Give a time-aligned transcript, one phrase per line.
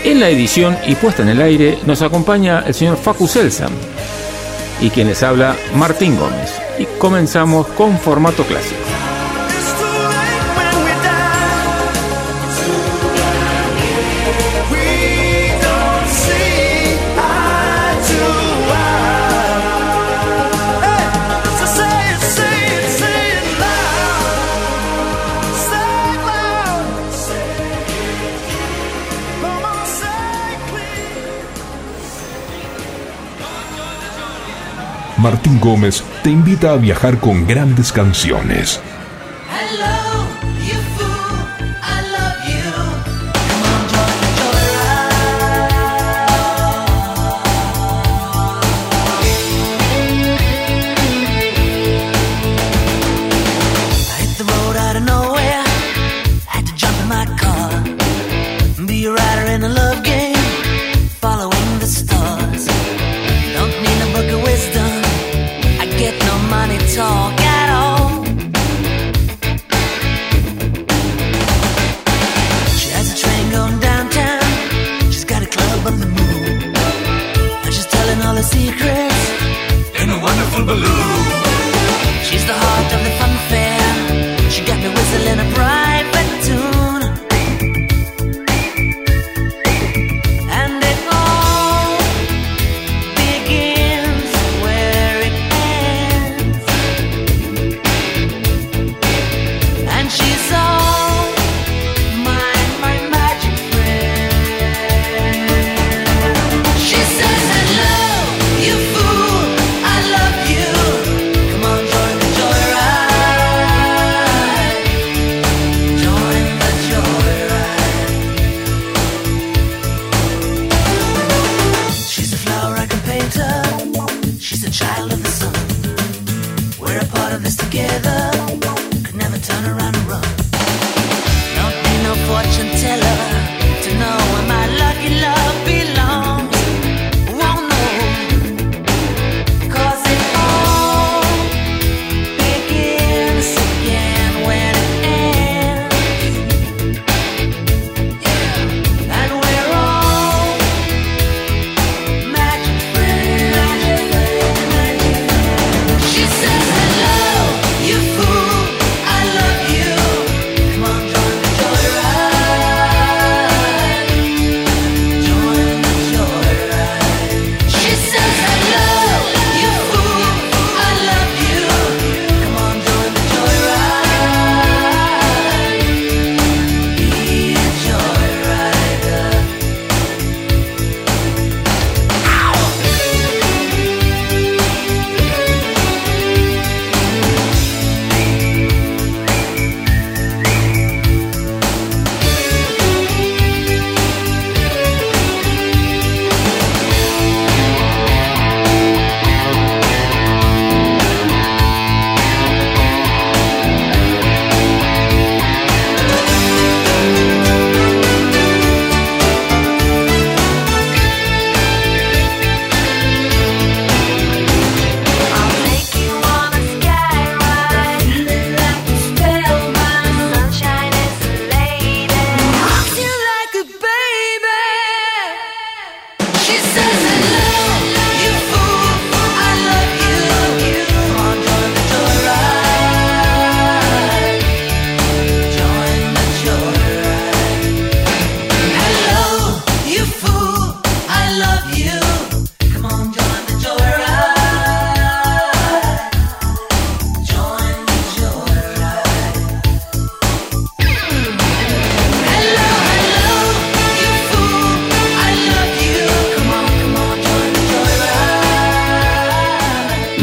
[0.04, 3.72] En la edición y puesta en el aire nos acompaña el señor Facu Selsam
[4.82, 6.61] y quien les habla Martín Gómez.
[7.02, 8.91] Comenzamos con formato clásico.
[35.22, 38.82] Martín Gómez te invita a viajar con grandes canciones.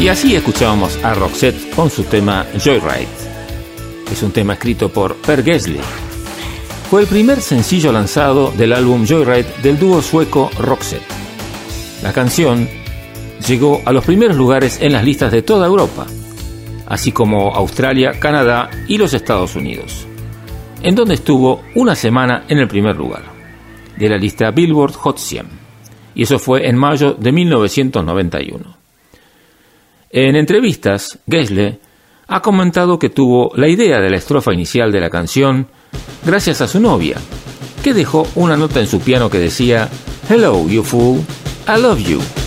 [0.09, 3.07] Así escuchábamos a Roxette con su tema Joyride.
[4.11, 5.79] Es un tema escrito por Per Gessle.
[6.89, 11.03] Fue el primer sencillo lanzado del álbum Joyride del dúo sueco Roxette.
[12.01, 12.67] La canción
[13.47, 16.07] llegó a los primeros lugares en las listas de toda Europa,
[16.87, 20.07] así como Australia, Canadá y los Estados Unidos,
[20.81, 23.23] en donde estuvo una semana en el primer lugar
[23.95, 25.45] de la lista Billboard Hot 100,
[26.15, 28.68] y eso fue en mayo de 1991.
[30.11, 31.79] En entrevistas, Gessle
[32.27, 35.67] ha comentado que tuvo la idea de la estrofa inicial de la canción
[36.25, 37.17] gracias a su novia,
[37.83, 39.87] que dejó una nota en su piano que decía,
[40.27, 41.19] Hello, you fool,
[41.67, 42.38] I love you.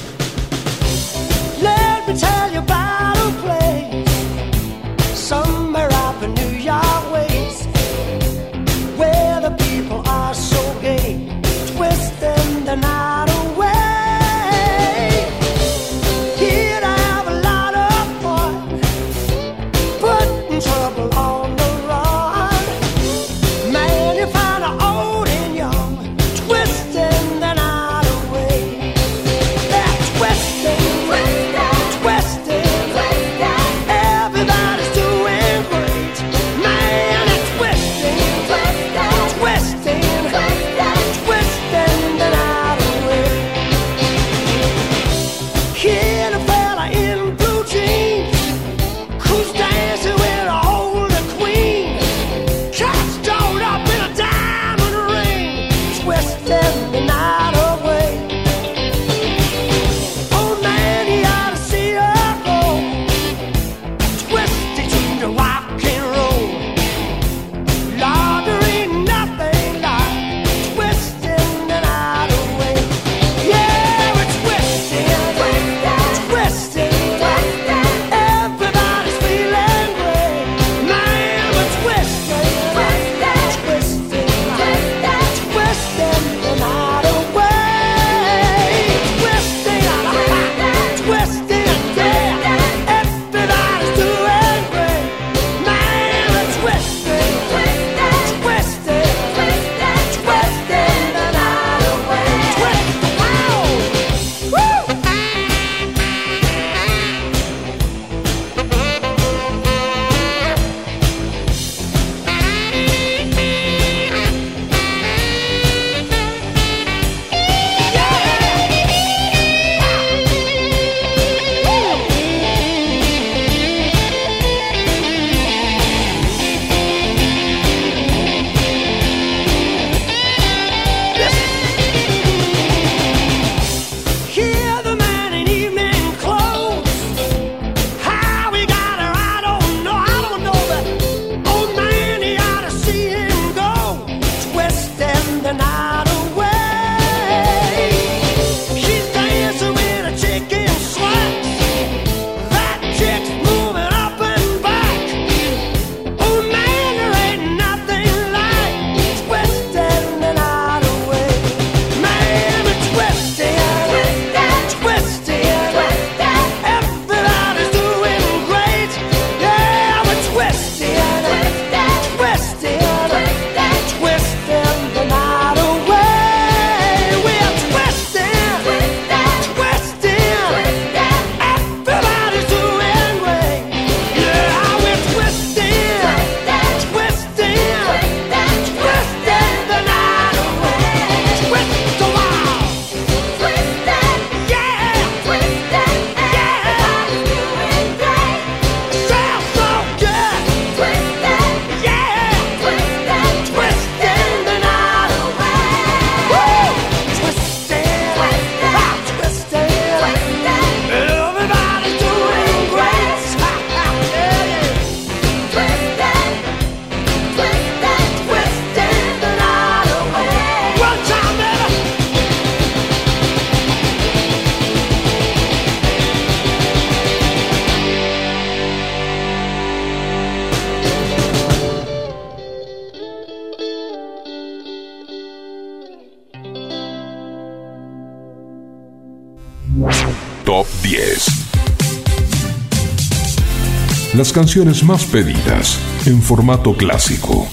[244.33, 247.47] Las canciones más pedidas en formato clásico.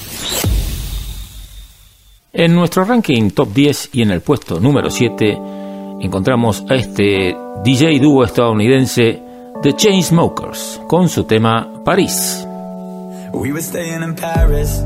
[2.31, 5.37] En nuestro ranking top 10 y en el puesto número 7
[5.99, 9.21] encontramos a este DJ dúo estadounidense
[9.61, 12.47] The Chainsmokers con su tema París.
[13.33, 14.81] We were staying in Paris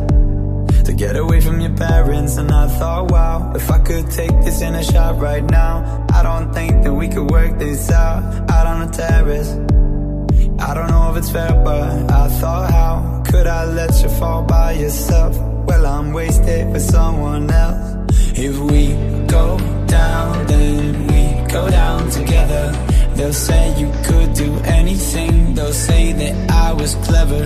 [0.86, 4.62] to get away from your parents and I thought wow if I could take this
[4.62, 8.66] in a shot right now I don't think that we could work this out out
[8.66, 9.73] on the terrace
[11.16, 15.38] It's fair, but I thought, how could I let you fall by yourself?
[15.68, 18.10] Well, I'm wasted for someone else.
[18.36, 18.94] If we
[19.28, 22.72] go down, then we go down together.
[23.16, 27.44] They'll say you could do anything, they'll say that I was clever.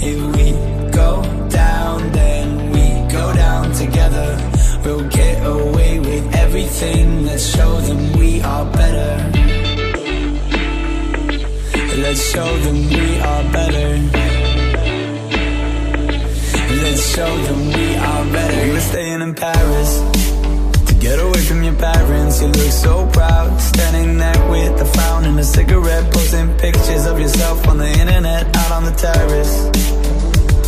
[0.00, 0.52] If we
[0.92, 4.28] go down, then we go down together.
[4.84, 7.26] We'll get away with everything.
[7.26, 9.37] Let's show them we are better.
[12.08, 13.88] Let's show them we are better.
[16.82, 18.64] Let's show them we are better.
[18.64, 20.00] We were staying in Paris
[20.86, 22.40] to get away from your parents.
[22.40, 27.20] You look so proud, standing there with a frown and a cigarette, posting pictures of
[27.20, 29.68] yourself on the internet, out on the terrace.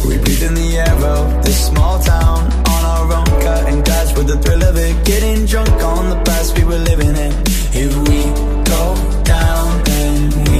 [0.05, 4.27] We breathe in the air of this small town on our own, cutting glass with
[4.27, 7.33] the thrill of it, getting drunk on the past we were living in.
[7.73, 8.29] If we
[8.69, 8.95] go
[9.25, 10.60] down, then we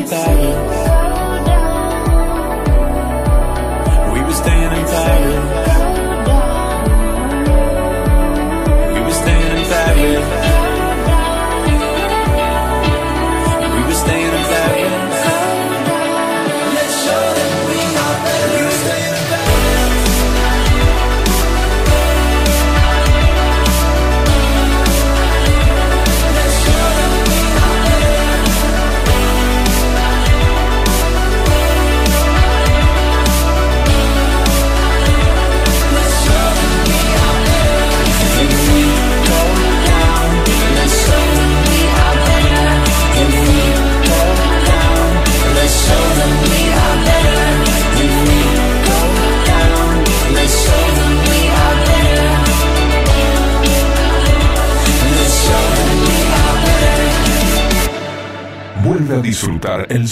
[0.00, 0.49] We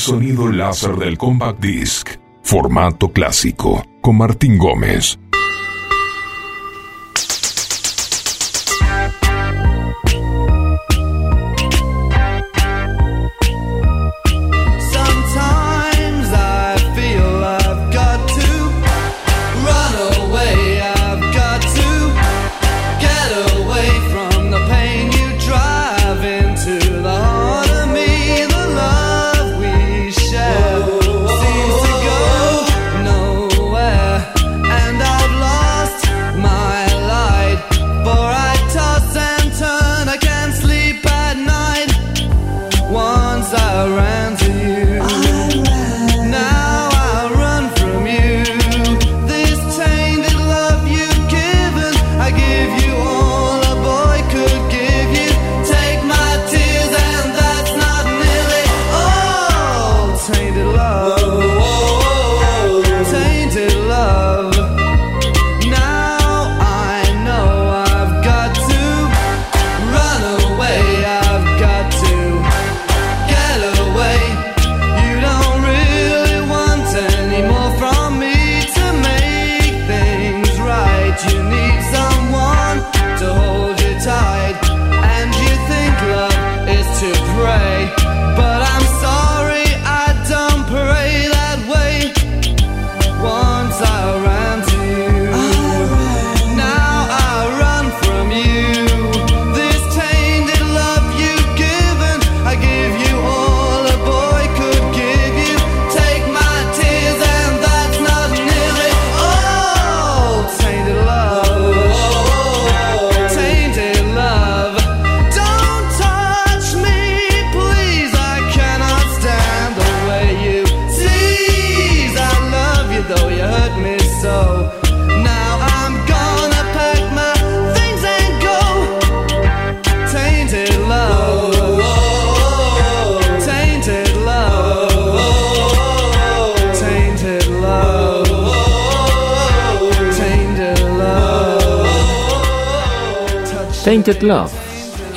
[0.09, 2.09] sonido láser del Compact Disc,
[2.43, 5.18] formato clásico, con Martín Gómez.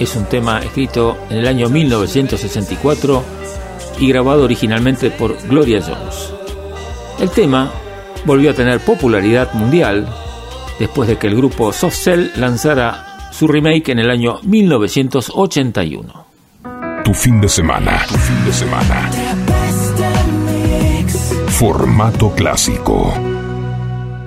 [0.04, 3.24] Es un tema escrito en el año 1964
[4.00, 6.34] y grabado originalmente por Gloria Jones.
[7.20, 7.72] El tema
[8.26, 10.08] volvió a tener popularidad mundial
[10.80, 16.26] después de que el grupo Soft Cell lanzara su remake en el año 1981.
[17.04, 19.10] Tu fin de semana, fin de semana.
[21.48, 23.14] Formato clásico.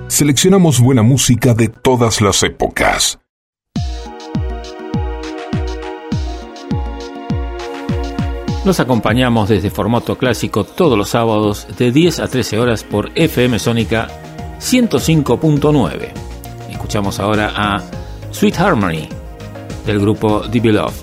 [0.07, 2.84] Seleccionamos buena música de todas las épocas.
[8.65, 13.59] Los acompañamos desde formato clásico todos los sábados de 10 a 13 horas por FM
[13.59, 14.07] Sónica
[14.59, 16.09] 105.9.
[16.71, 17.83] Escuchamos ahora a
[18.31, 19.07] Sweet Harmony
[19.85, 20.93] del grupo The Beloved.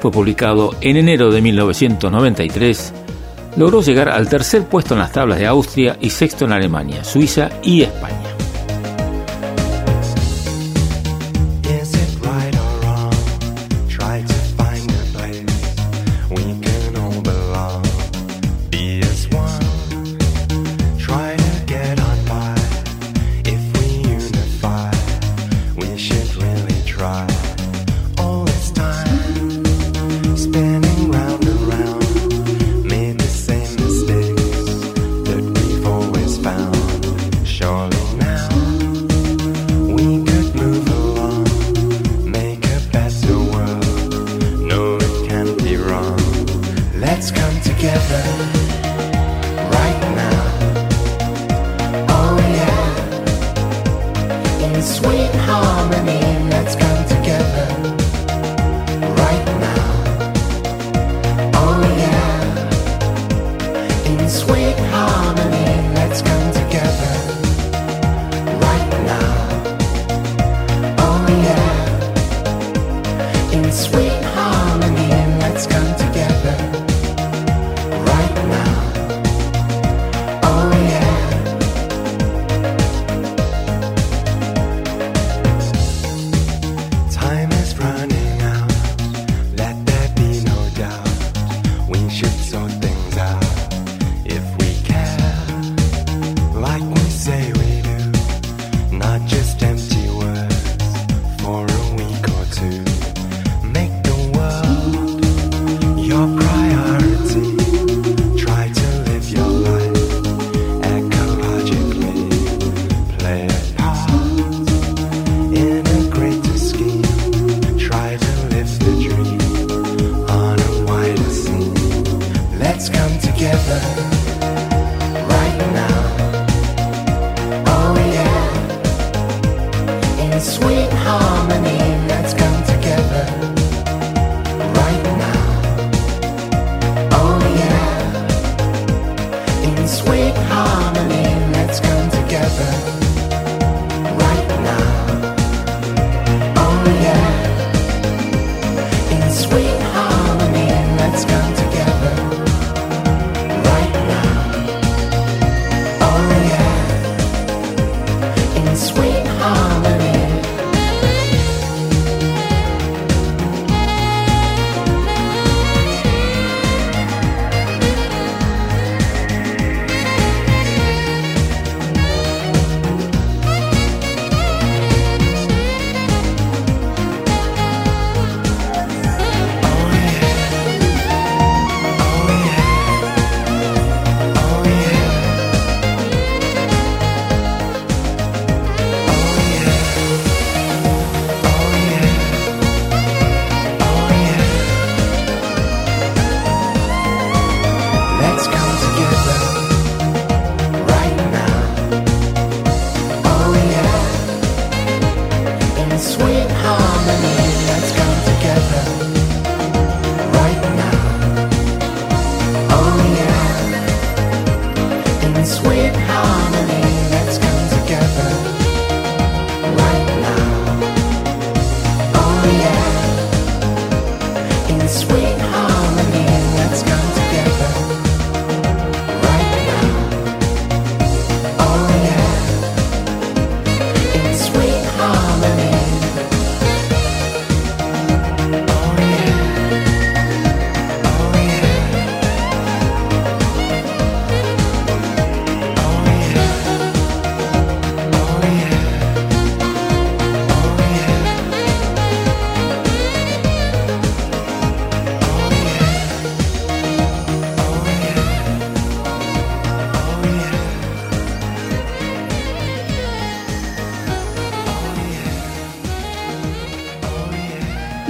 [0.00, 2.94] Fue publicado en enero de 1993.
[3.58, 7.50] Logró llegar al tercer puesto en las tablas de Austria y sexto en Alemania, Suiza
[7.62, 8.21] y España.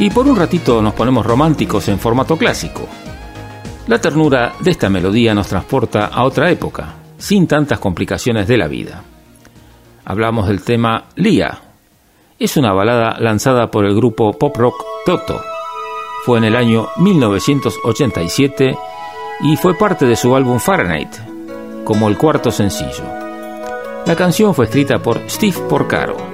[0.03, 2.89] y por un ratito nos ponemos románticos en formato clásico.
[3.87, 8.67] La ternura de esta melodía nos transporta a otra época, sin tantas complicaciones de la
[8.67, 9.05] vida.
[10.05, 11.57] Hablamos del tema Lía.
[12.37, 15.41] Es una balada lanzada por el grupo pop rock Toto.
[16.25, 18.77] Fue en el año 1987
[19.43, 21.15] y fue parte de su álbum Fahrenheit,
[21.85, 23.05] como el cuarto sencillo.
[24.05, 26.32] La canción fue escrita por Steve Porcaro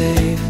[0.00, 0.49] safe.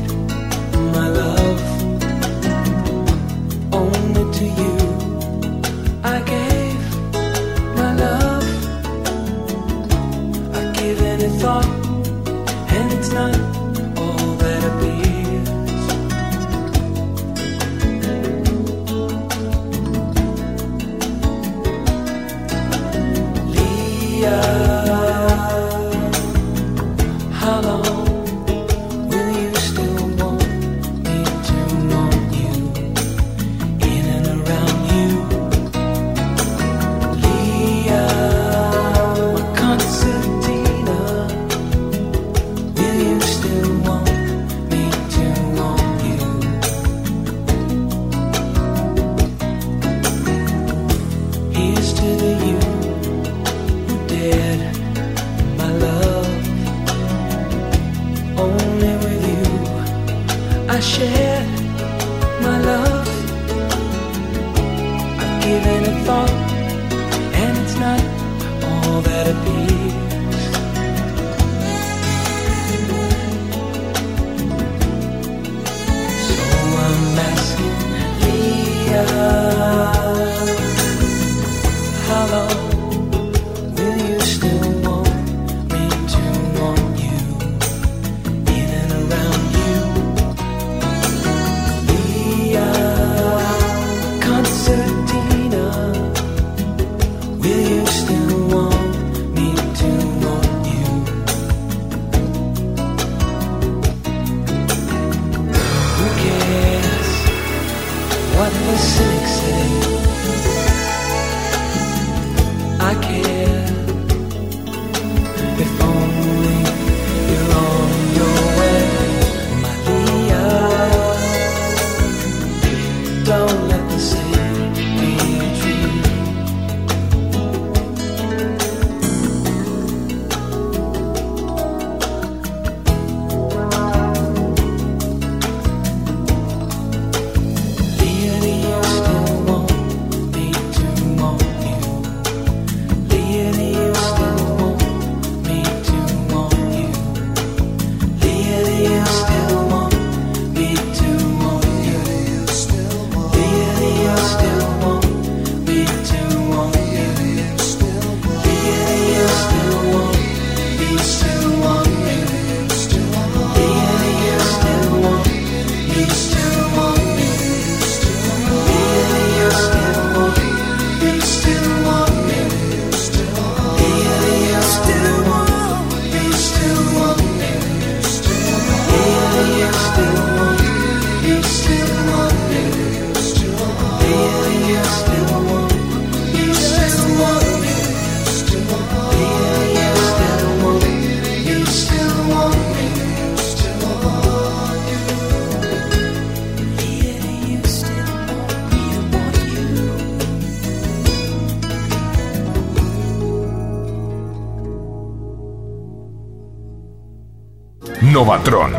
[208.20, 208.72] Novatron.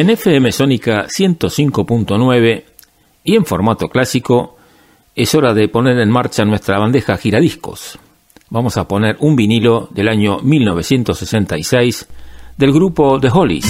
[0.00, 2.64] en FM Sónica 105.9
[3.22, 4.56] y en formato clásico,
[5.14, 7.98] es hora de poner en marcha nuestra bandeja giradiscos.
[8.48, 12.08] Vamos a poner un vinilo del año 1966
[12.56, 13.66] del grupo The Hollies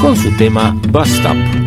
[0.00, 1.61] con su tema Bust Up.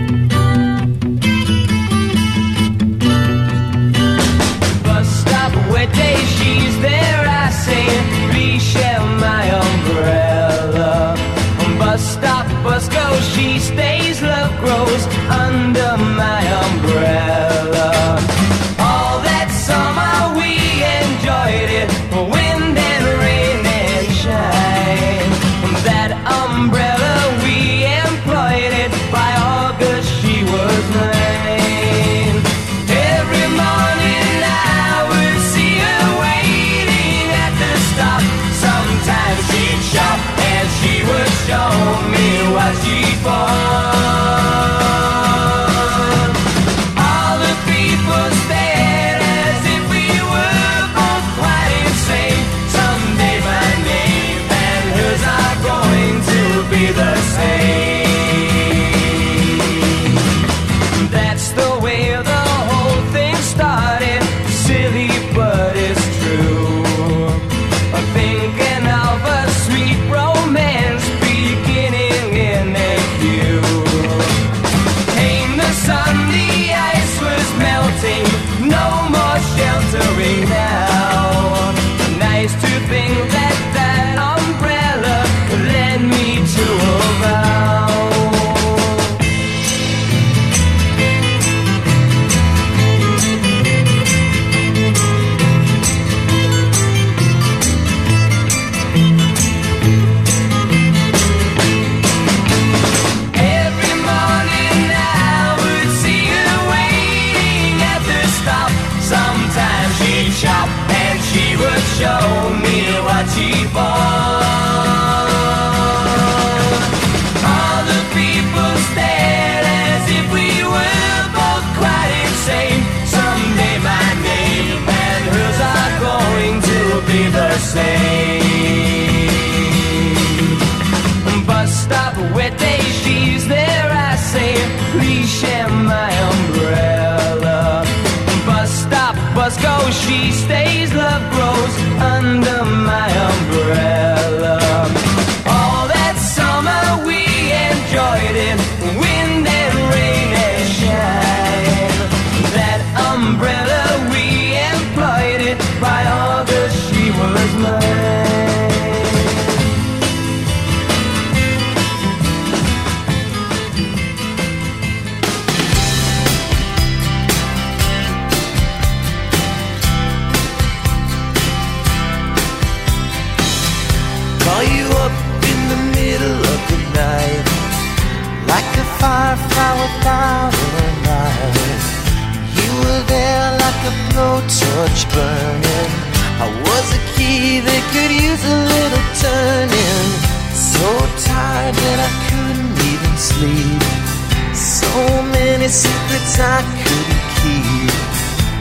[196.40, 197.92] I couldn't keep.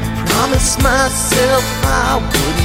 [0.06, 2.63] I promised myself I wouldn't.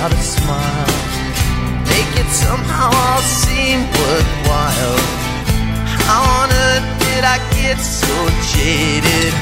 [0.00, 0.86] without a smile.
[1.92, 5.00] Make it somehow all seem worthwhile.
[6.08, 8.16] How on earth did I get so
[8.56, 9.32] jaded?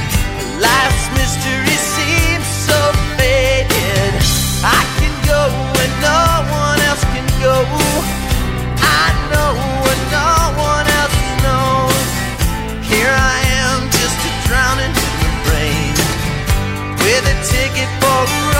[0.58, 2.78] Life's mystery seems so
[3.14, 4.12] faded.
[4.66, 5.42] I can go
[5.78, 7.54] and no one else can go.
[8.82, 9.54] I know
[9.92, 12.08] and no one else knows.
[12.90, 15.94] Here I am, just a drowning in the rain,
[16.98, 18.57] with a ticket for.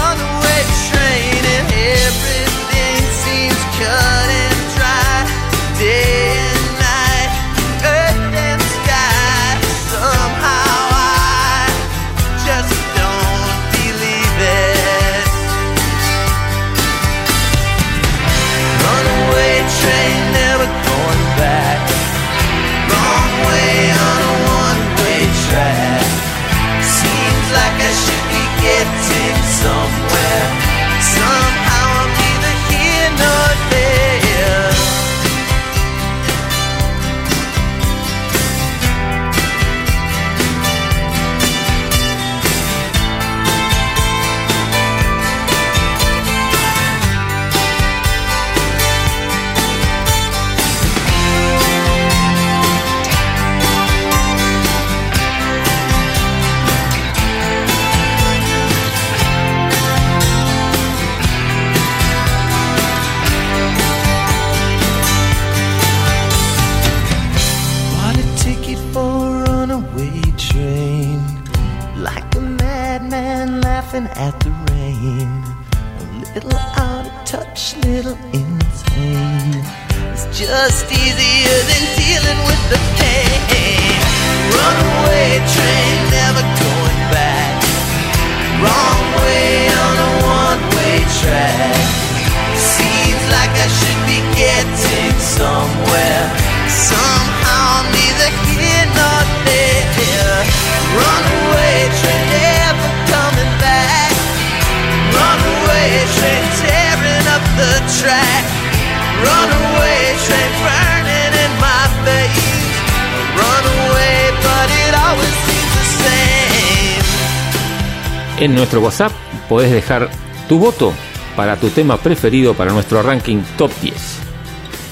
[118.58, 119.12] Nuestro WhatsApp
[119.48, 120.10] podés dejar
[120.48, 120.92] tu voto
[121.36, 123.94] para tu tema preferido para nuestro ranking Top 10.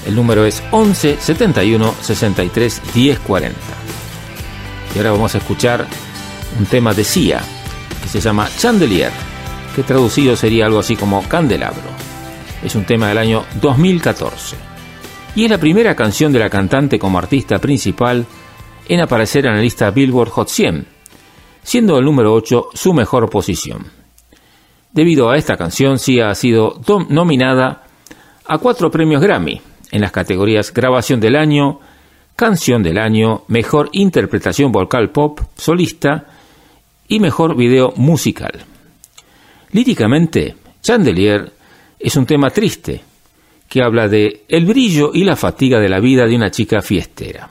[0.06, 3.58] El número es 11 71 63 10 40.
[4.94, 5.86] Y ahora vamos a escuchar
[6.58, 7.40] un tema de Sia
[8.02, 9.10] que se llama Chandelier,
[9.74, 11.90] que traducido sería algo así como candelabro.
[12.62, 14.56] Es un tema del año 2014.
[15.34, 18.24] Y es la primera canción de la cantante como artista principal
[18.88, 20.95] en aparecer en la lista Billboard Hot 100,
[21.66, 23.86] siendo el número 8 su mejor posición.
[24.92, 27.82] Debido a esta canción, Sia ha sido nominada
[28.46, 29.60] a cuatro premios Grammy
[29.90, 31.80] en las categorías Grabación del Año,
[32.36, 36.26] Canción del Año, Mejor Interpretación Vocal Pop Solista
[37.08, 38.52] y Mejor Video Musical.
[39.72, 41.52] Líricamente, Chandelier
[41.98, 43.00] es un tema triste
[43.68, 47.50] que habla de el brillo y la fatiga de la vida de una chica fiestera.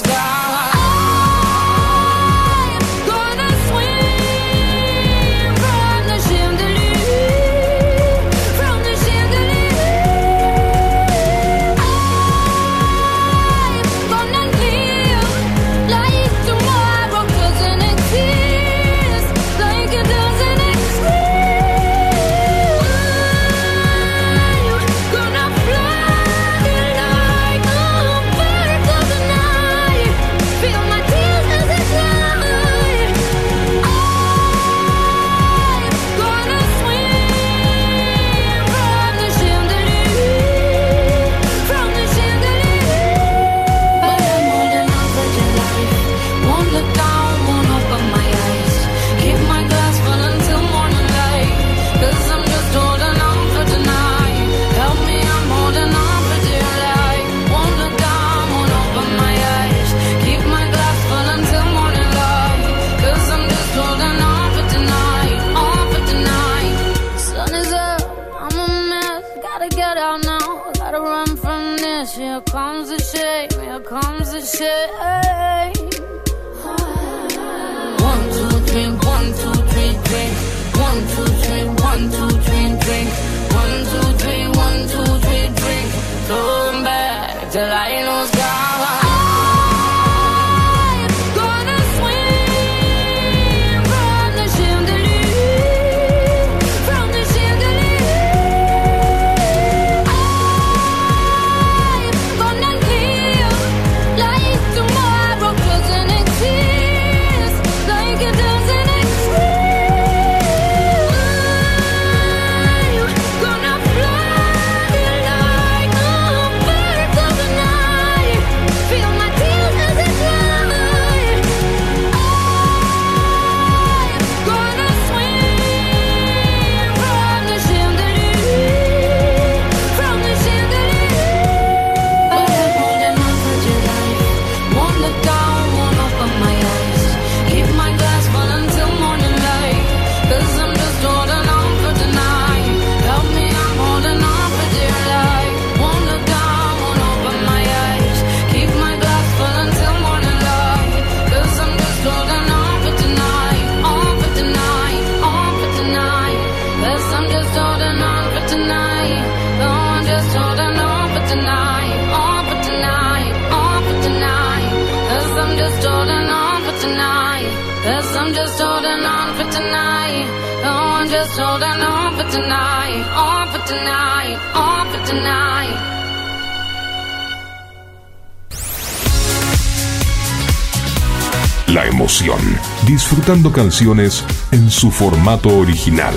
[183.21, 186.15] disfrutando canciones en su formato original.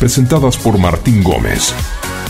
[0.00, 1.72] Presentadas por Martín Gómez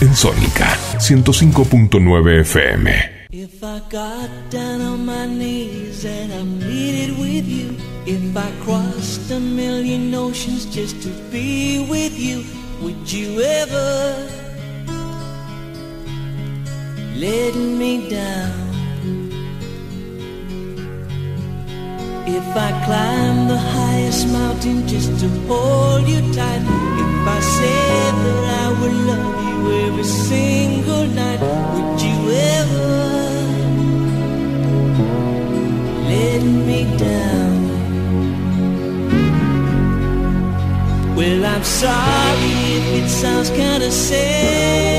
[0.01, 2.91] en Sónica 105.9 FM.
[3.31, 9.31] If I got down on my knees and I pleaded with you, if I crossed
[9.31, 12.43] a million oceans just to be with you,
[12.83, 14.15] would you ever
[17.15, 18.54] let me down?
[24.35, 26.63] Mountain just to hold you tight,
[27.03, 31.41] if I said that I would love you every single night,
[31.73, 32.17] would you
[32.57, 32.91] ever
[36.11, 37.57] let me down?
[41.17, 44.94] Well, I'm sorry if it sounds kinda sad,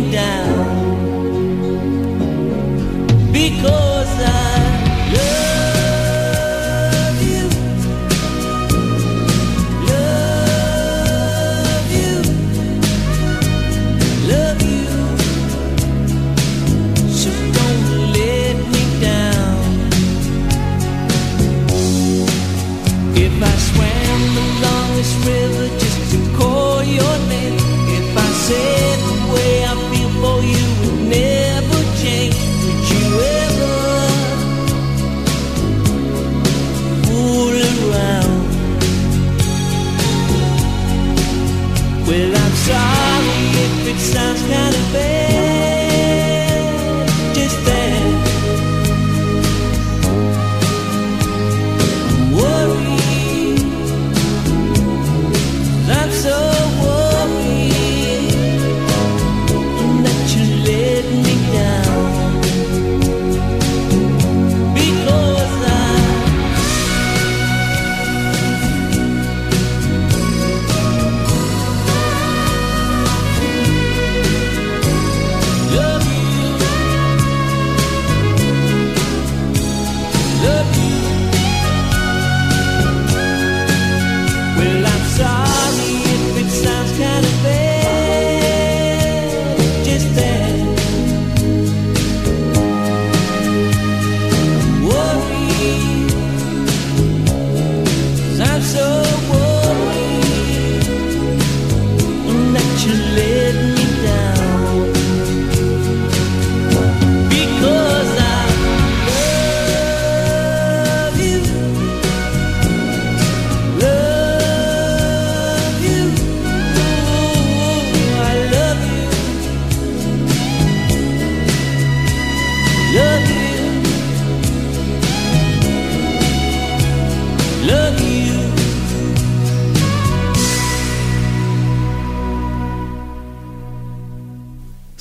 [0.00, 0.63] down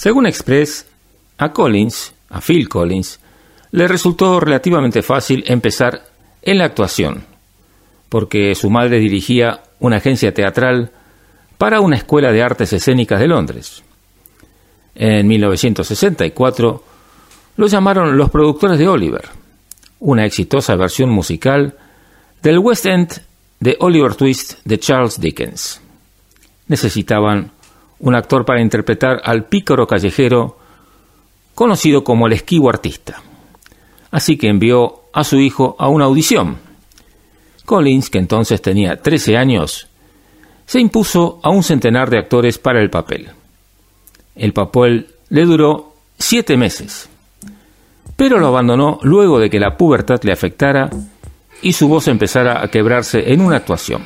[0.03, 0.85] Según Express,
[1.37, 3.21] a Collins, a Phil Collins,
[3.71, 6.03] le resultó relativamente fácil empezar
[6.41, 7.23] en la actuación,
[8.09, 10.91] porque su madre dirigía una agencia teatral
[11.57, 13.81] para una escuela de artes escénicas de Londres.
[14.93, 16.83] En 1964
[17.55, 19.29] lo llamaron los productores de Oliver,
[20.01, 21.77] una exitosa versión musical
[22.41, 23.21] del West End
[23.61, 25.79] de Oliver Twist de Charles Dickens.
[26.67, 27.52] Necesitaban
[28.03, 30.57] un actor para interpretar al pícaro callejero
[31.55, 33.21] conocido como el esquivo artista.
[34.11, 36.57] Así que envió a su hijo a una audición.
[37.65, 39.87] Collins, que entonces tenía 13 años,
[40.65, 43.29] se impuso a un centenar de actores para el papel.
[44.35, 47.07] El papel le duró siete meses,
[48.17, 50.89] pero lo abandonó luego de que la pubertad le afectara
[51.61, 54.03] y su voz empezara a quebrarse en una actuación.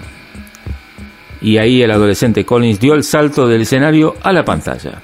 [1.42, 5.02] Y ahí el adolescente Collins dio el salto del escenario a la pantalla.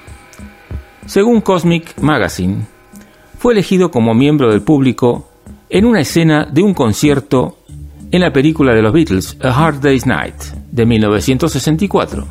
[1.06, 2.66] Según Cosmic Magazine,
[3.38, 5.28] fue elegido como miembro del público
[5.68, 7.58] en una escena de un concierto
[8.10, 10.34] en la película de los Beatles, A Hard Day's Night,
[10.70, 12.26] de 1964,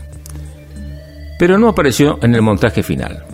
[1.37, 3.25] pero no apareció en el montaje final.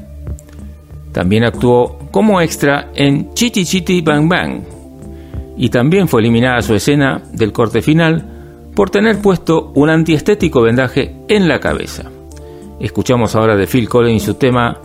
[1.12, 4.62] También actuó como extra en Chitty Chitty Bang Bang,
[5.58, 8.39] y también fue eliminada su escena del corte final
[8.80, 12.10] por tener puesto un antiestético vendaje en la cabeza.
[12.80, 14.80] Escuchamos ahora de Phil Collins su tema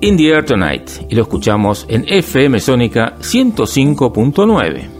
[0.00, 4.97] In the Air Tonight y lo escuchamos en FM Sónica 105.9.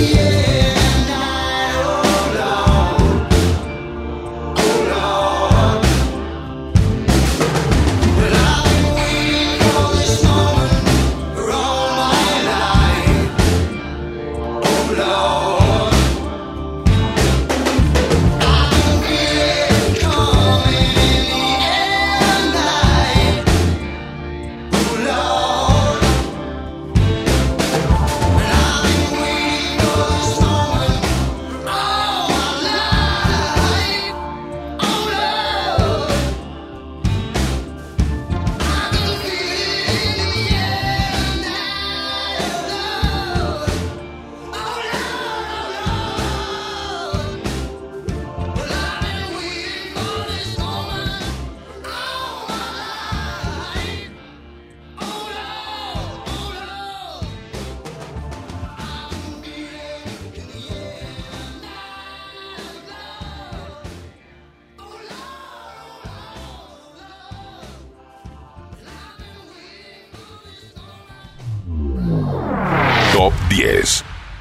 [0.00, 0.29] yeah.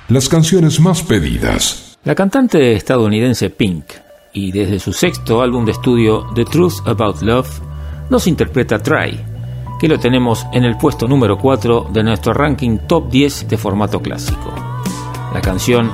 [0.10, 1.98] las canciones más pedidas.
[2.04, 3.86] La cantante estadounidense Pink,
[4.34, 7.62] y desde su sexto álbum de estudio The Truth About Love,
[8.10, 9.24] nos interpreta Try,
[9.80, 14.02] que lo tenemos en el puesto número 4 de nuestro ranking top 10 de formato
[14.02, 14.52] clásico.
[15.32, 15.92] La canción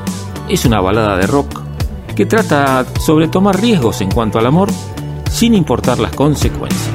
[0.47, 1.61] es una balada de rock
[2.15, 4.69] que trata sobre tomar riesgos en cuanto al amor
[5.29, 6.94] sin importar las consecuencias.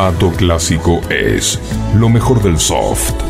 [0.00, 1.60] formato clásico es
[1.94, 3.29] lo mejor del soft.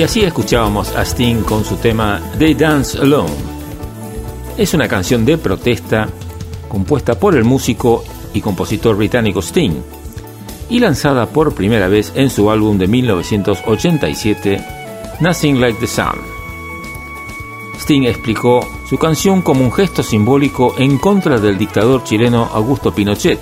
[0.00, 3.34] Y así escuchábamos a Sting con su tema They Dance Alone.
[4.56, 6.08] Es una canción de protesta
[6.70, 9.82] compuesta por el músico y compositor británico Sting
[10.70, 14.64] y lanzada por primera vez en su álbum de 1987
[15.20, 16.18] Nothing Like the Sun.
[17.80, 23.40] Sting explicó su canción como un gesto simbólico en contra del dictador chileno Augusto Pinochet,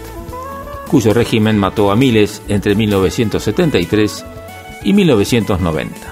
[0.90, 4.24] cuyo régimen mató a miles entre 1973
[4.82, 6.07] y 1990.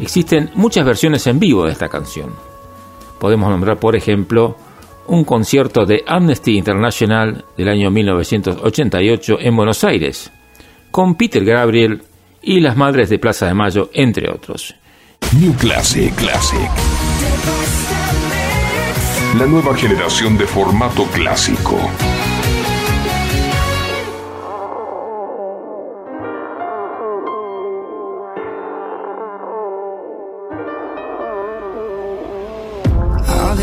[0.00, 2.30] Existen muchas versiones en vivo de esta canción.
[3.18, 4.56] Podemos nombrar, por ejemplo,
[5.06, 10.30] un concierto de Amnesty International del año 1988 en Buenos Aires,
[10.90, 12.02] con Peter Gabriel
[12.42, 14.74] y las Madres de Plaza de Mayo, entre otros.
[15.38, 16.70] New Classic, Classic.
[19.38, 21.78] La nueva generación de formato clásico.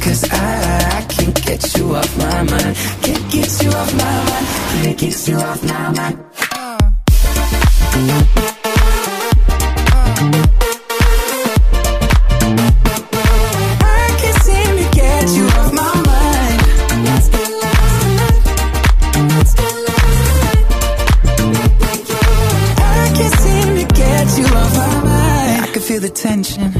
[0.00, 2.76] Cause I, I can't get you off my mind.
[3.02, 4.46] Can't get you off my mind.
[4.82, 6.18] Can't get you off my mind.
[13.82, 16.60] I can't seem to get you off my mind.
[17.04, 18.40] Let's get lost tonight.
[19.36, 20.16] Let's get lost
[21.36, 21.76] tonight.
[22.78, 25.60] I can't seem to get you off my mind.
[25.62, 26.79] I can feel the tension.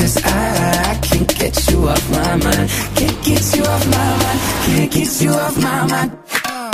[0.00, 2.70] Cause I, I can't get you off my mind.
[2.96, 4.40] Can't get you off my mind.
[4.64, 6.18] Can't get you off my mind.
[6.46, 6.70] Uh.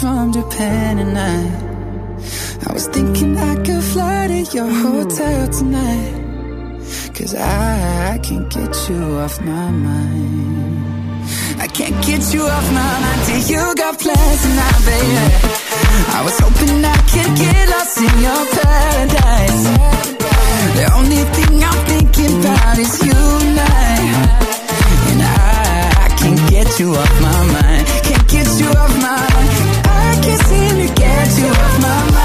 [0.00, 1.38] From Japan and I
[2.68, 6.14] I was thinking I could fly to your hotel tonight
[7.18, 11.26] Cause I, I can't get you off my mind.
[11.58, 15.26] I can't get you off my mind till you got plans tonight, baby.
[16.14, 19.64] I was hoping I could get lost in your paradise.
[20.78, 23.98] The only thing I'm thinking about is you and I.
[25.10, 27.86] And I, I can't get you off my mind.
[28.06, 29.57] Can't get you off my mind
[30.28, 32.17] I can't seem to get you off my mind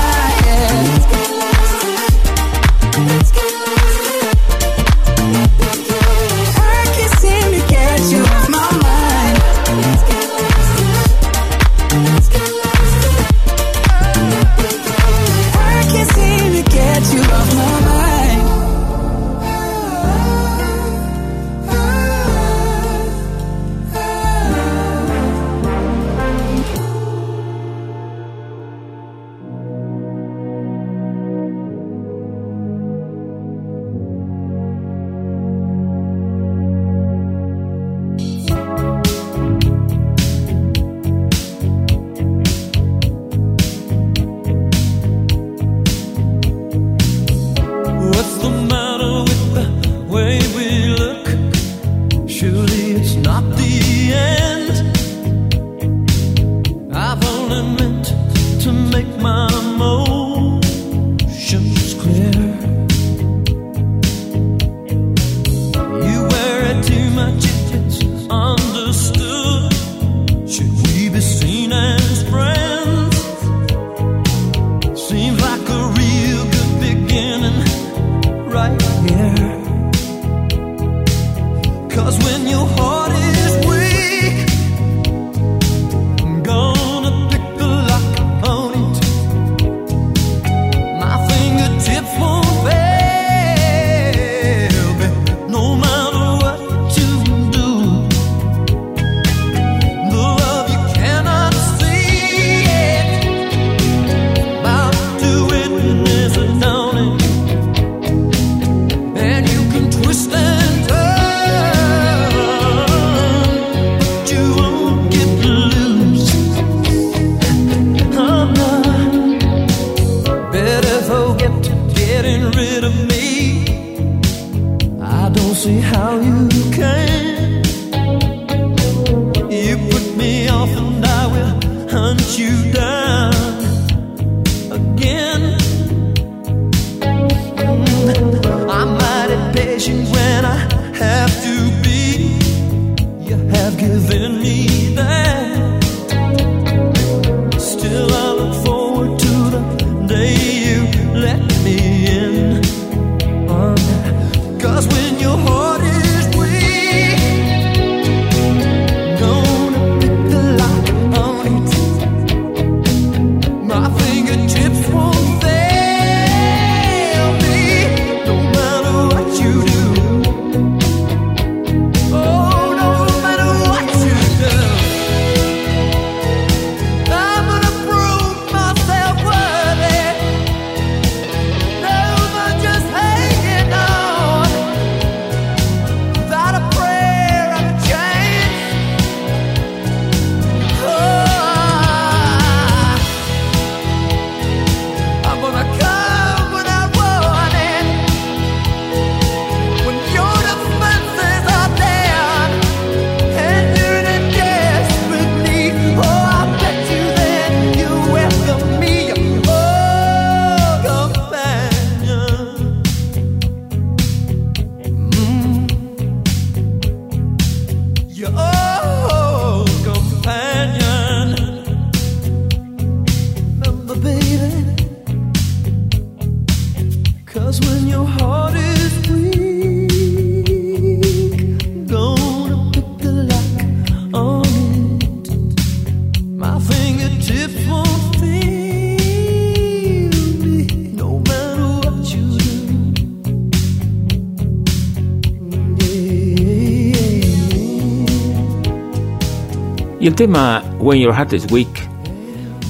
[250.03, 251.89] Y el tema When Your Heart is Weak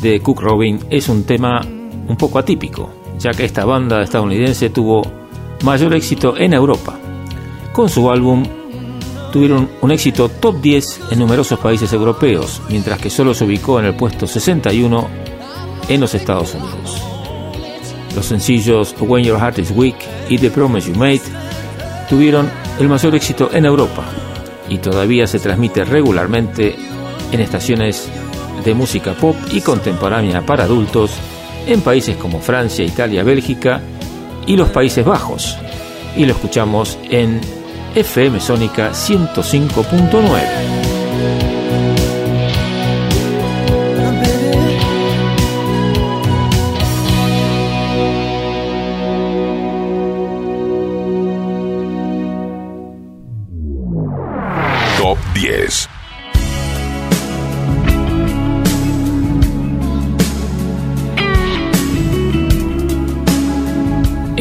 [0.03, 1.61] de Cook Robin es un tema
[2.07, 5.01] un poco atípico, ya que esta banda estadounidense tuvo
[5.63, 6.95] mayor éxito en Europa.
[7.71, 8.43] Con su álbum
[9.31, 13.85] tuvieron un éxito top 10 en numerosos países europeos, mientras que solo se ubicó en
[13.87, 15.07] el puesto 61
[15.89, 17.01] en los Estados Unidos.
[18.15, 19.95] Los sencillos When Your Heart is Weak
[20.29, 21.21] y The Promise You Made
[22.07, 22.47] tuvieron
[22.79, 24.03] el mayor éxito en Europa
[24.69, 26.92] y todavía se transmite regularmente
[27.33, 28.07] en estaciones
[28.63, 31.11] de música pop y contemporánea para adultos
[31.67, 33.81] en países como Francia, Italia, Bélgica
[34.47, 35.57] y los Países Bajos.
[36.15, 37.41] Y lo escuchamos en
[37.95, 40.62] FM Sónica 105.9.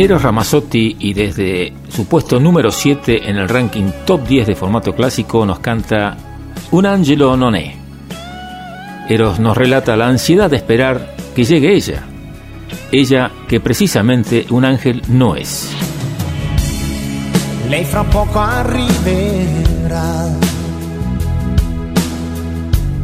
[0.02, 4.96] Eros Ramazzotti y desde su puesto número 7 en el ranking top 10 de formato
[4.96, 6.16] clásico nos canta
[6.72, 7.72] Un Angelo non è.
[9.08, 12.02] Eros nos relata la ansiedad de esperar que llegue ella,
[12.90, 15.70] ella que precisamente un ángel no es.
[17.68, 20.36] Lei fra poco arriverà.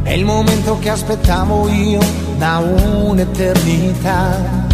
[0.03, 2.01] È il momento che aspettavo io
[2.37, 4.68] da un'eternità.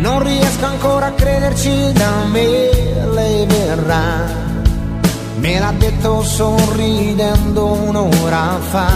[0.00, 2.70] Non riesco ancora a crederci da me,
[3.12, 4.26] lei verrà.
[5.38, 8.90] Me l'ha detto sorridendo un'ora fa.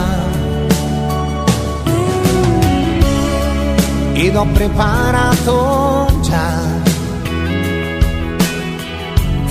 [4.15, 6.83] Ed ho preparato già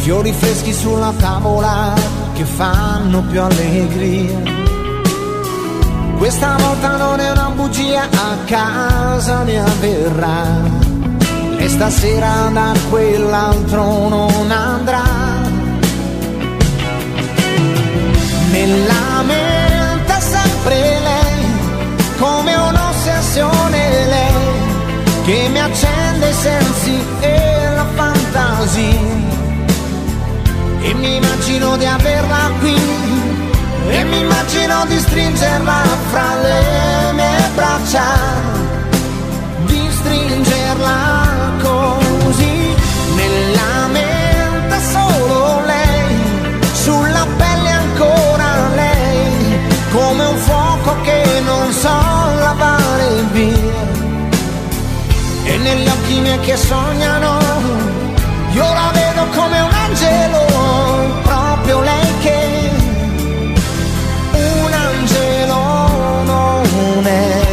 [0.02, 1.94] fiori freschi sulla tavola
[2.34, 4.40] che fanno più allegria.
[6.18, 10.81] Questa volta non è una bugia, a casa mi avverrà.
[11.64, 15.04] E stasera da quell'altro non andrà.
[18.52, 21.46] Nella mente sempre lei,
[22.18, 24.52] come un'ossessione lei,
[25.26, 29.22] che mi accende i sensi e la fantasia
[30.82, 32.76] e mi immagino di averla qui
[33.88, 38.04] e mi immagino di stringerla fra le mie braccia
[39.66, 41.31] di stringerla
[51.44, 51.98] non so
[52.40, 54.00] lavare via
[55.44, 57.82] e negli occhi miei che sognano
[58.54, 60.40] io la vedo come un angelo,
[61.24, 62.70] proprio lei che
[64.34, 65.60] un angelo
[66.26, 67.48] non è.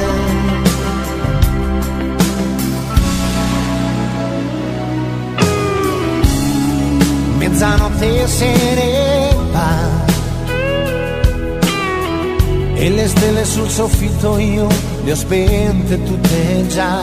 [7.37, 8.75] Mezzanotte se
[12.81, 14.69] e le stelle sul soffitto io
[15.03, 17.01] le ho spente tutte già.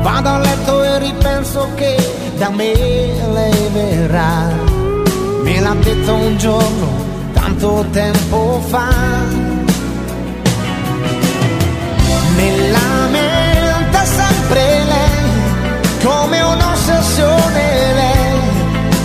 [0.00, 1.96] Vado a letto e ripenso che
[2.36, 4.48] da me lei verrà.
[5.42, 6.88] Me l'ha detto un giorno,
[7.32, 8.88] tanto tempo fa.
[12.36, 18.40] Nella mente sempre lei, come un'ossessione lei,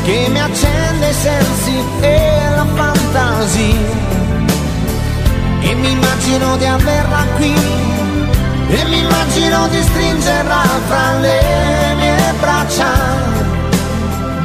[0.03, 4.14] che mi accende i sensi e la fantasia.
[5.79, 7.53] Mi immagino di averla qui
[8.67, 12.91] e mi immagino di stringerla fra le mie braccia,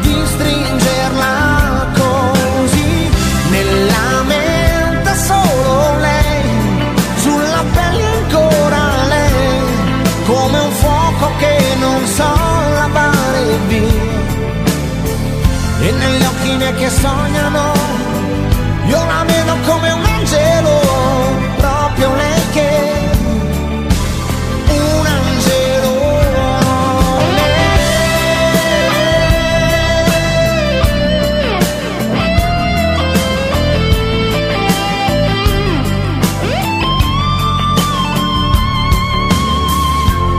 [0.01, 3.11] di stringerla così
[3.51, 6.43] nella mente solo lei,
[7.17, 9.63] sulla pelle ancora lei,
[10.27, 12.33] come un fuoco che non so
[12.75, 14.09] lavare via.
[15.81, 17.73] E negli occhi miei che sognano,
[18.87, 21.00] io la vedo come un angelo,
[22.09, 23.09] lei che
[24.69, 26.19] un angelo.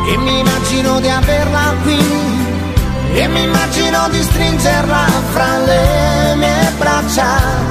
[0.07, 1.99] E mi immagino di averla qui
[3.13, 7.70] e mi immagino di stringerla fra le mie braccia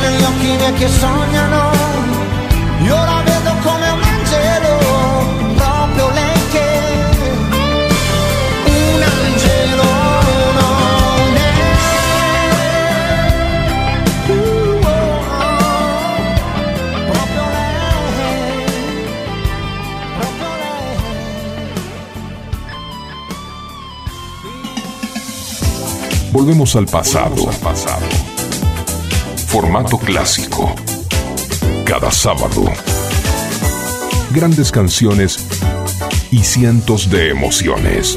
[0.00, 1.72] Come gli occhi miei che sognano,
[2.84, 4.78] io la vedo come un angelo,
[5.56, 6.68] proprio lei che
[8.64, 9.82] un angelo
[10.56, 11.52] non è.
[14.26, 14.32] Uh,
[14.84, 15.60] oh, oh,
[17.10, 17.84] proprio lei,
[20.16, 20.96] proprio lei.
[26.30, 27.34] Volvemos al pasado.
[27.34, 28.29] Volvemos al pasado
[29.50, 30.72] Formato clásico.
[31.84, 32.66] Cada sábado.
[34.32, 35.44] Grandes canciones
[36.30, 38.16] y cientos de emociones.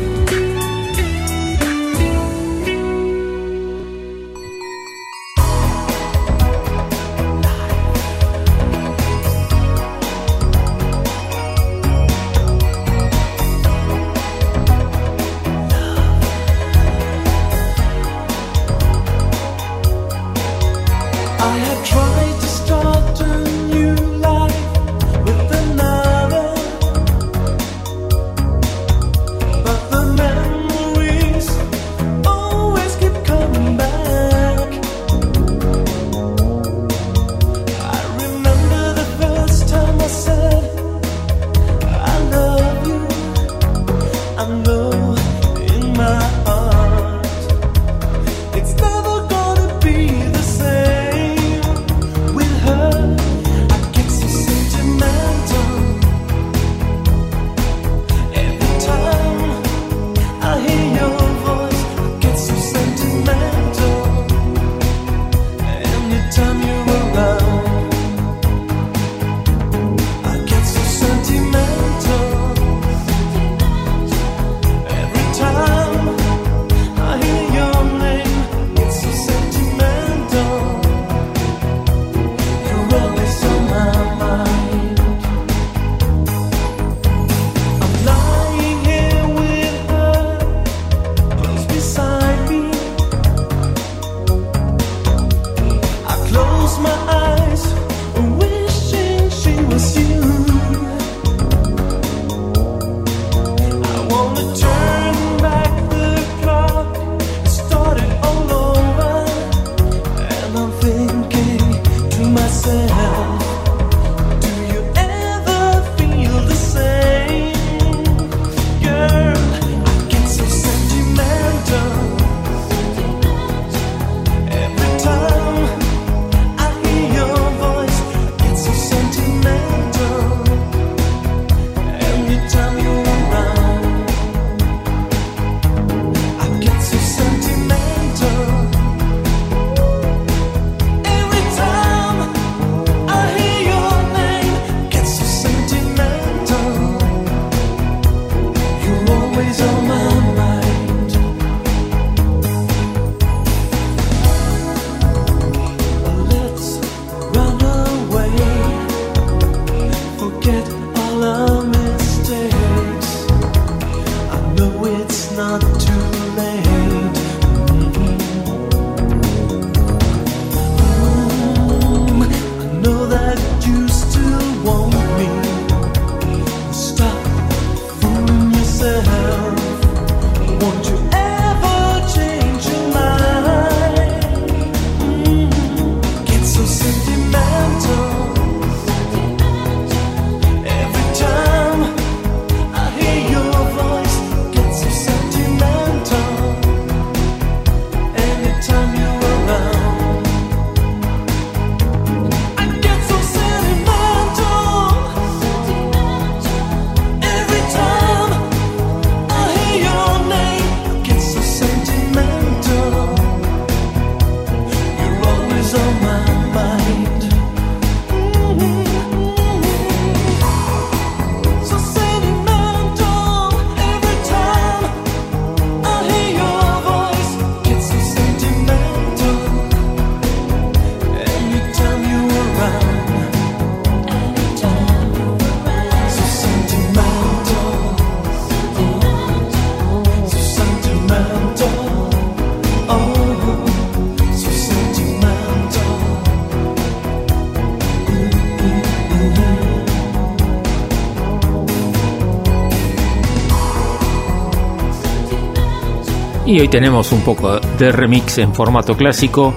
[256.53, 259.55] Y hoy tenemos un poco de remix en formato clásico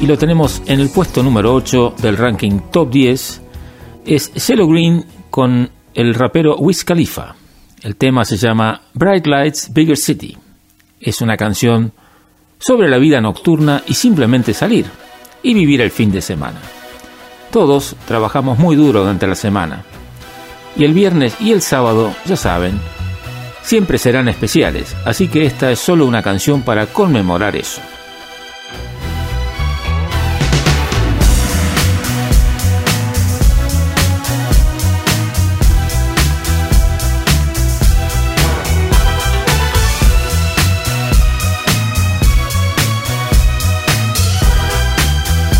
[0.00, 3.42] y lo tenemos en el puesto número 8 del ranking top 10.
[4.06, 7.34] Es Cello Green con el rapero Wiz Khalifa.
[7.82, 10.34] El tema se llama Bright Lights, Bigger City.
[10.98, 11.92] Es una canción
[12.58, 14.86] sobre la vida nocturna y simplemente salir
[15.42, 16.58] y vivir el fin de semana.
[17.50, 19.84] Todos trabajamos muy duro durante la semana.
[20.74, 22.80] Y el viernes y el sábado, ya saben,
[23.64, 27.80] siempre serán especiales, así que esta es solo una canción para conmemorar eso.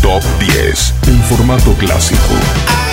[0.01, 2.84] Top 10 en formato clásico.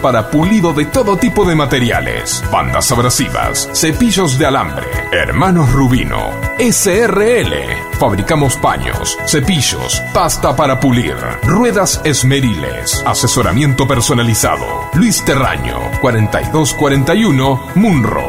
[0.00, 2.42] Para pulido de todo tipo de materiales.
[2.50, 3.68] Bandas abrasivas.
[3.74, 4.86] Cepillos de alambre.
[5.12, 6.30] Hermanos Rubino.
[6.58, 7.52] SRL.
[7.98, 14.90] Fabricamos paños, cepillos, pasta para pulir, ruedas esmeriles, asesoramiento personalizado.
[14.94, 18.25] Luis Terraño, 4241, Munro.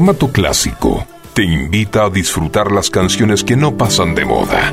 [0.00, 1.04] formato clásico,
[1.34, 4.72] te invita a disfrutar las canciones que no pasan de moda.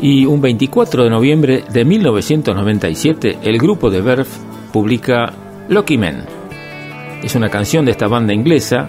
[0.00, 4.30] Y un 24 de noviembre de 1997, el grupo de Verve
[4.72, 5.34] publica
[5.68, 6.24] Lucky Men.
[7.22, 8.88] Es una canción de esta banda inglesa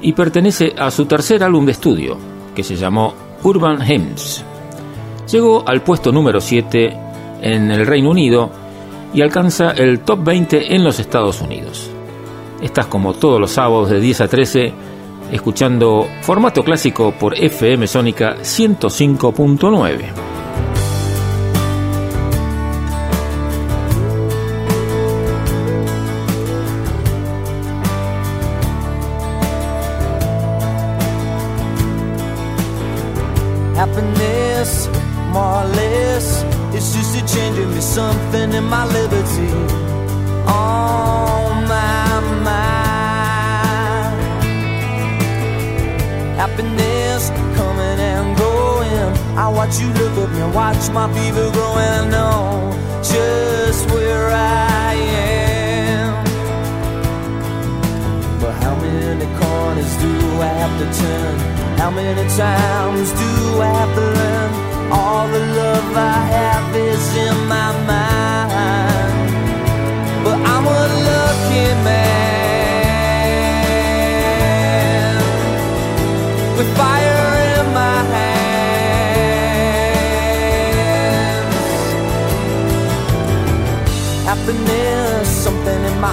[0.00, 2.16] y pertenece a su tercer álbum de estudio,
[2.54, 3.12] que se llamó
[3.42, 4.46] Urban Hymns.
[5.30, 6.96] Llegó al puesto número 7
[7.42, 8.63] en el Reino Unido
[9.14, 11.90] y alcanza el top 20 en los Estados Unidos.
[12.60, 14.74] Estás como todos los sábados de 10 a 13
[15.32, 20.23] escuchando formato clásico por FM Sónica 105.9.
[50.54, 51.84] watch my fever growing.
[51.84, 52.70] I know
[53.02, 56.24] just where I am.
[58.40, 61.38] But how many corners do I have to turn?
[61.78, 64.52] How many times do I have to learn?
[64.92, 67.73] All the love I have is in my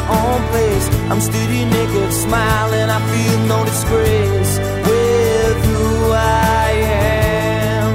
[0.10, 0.88] own place.
[1.10, 2.90] I'm steady naked, smiling.
[2.90, 4.54] I feel no disgrace
[4.88, 7.90] with who I am.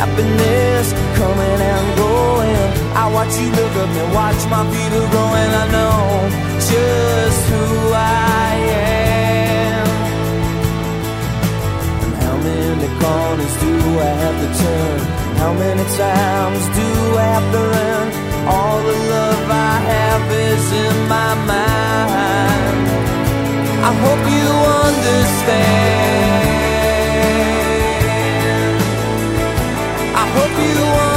[0.00, 2.68] Happiness coming and going.
[2.94, 5.52] I watch you look at me, watch my feet are growing.
[5.62, 6.02] I know
[6.70, 9.88] just who I am.
[12.04, 14.98] And how many corners do I have to turn?
[15.42, 18.31] How many times do I have to learn?
[18.44, 22.86] All the love I have is in my mind.
[23.88, 24.48] I hope you
[24.86, 25.62] understand.
[30.22, 31.11] I hope you understand.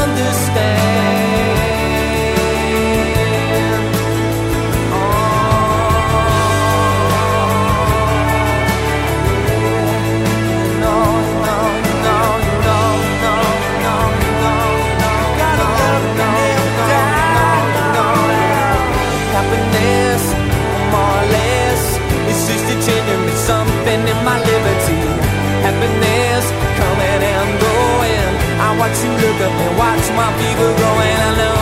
[29.63, 31.17] And watch my fever growing.
[31.27, 31.54] I know.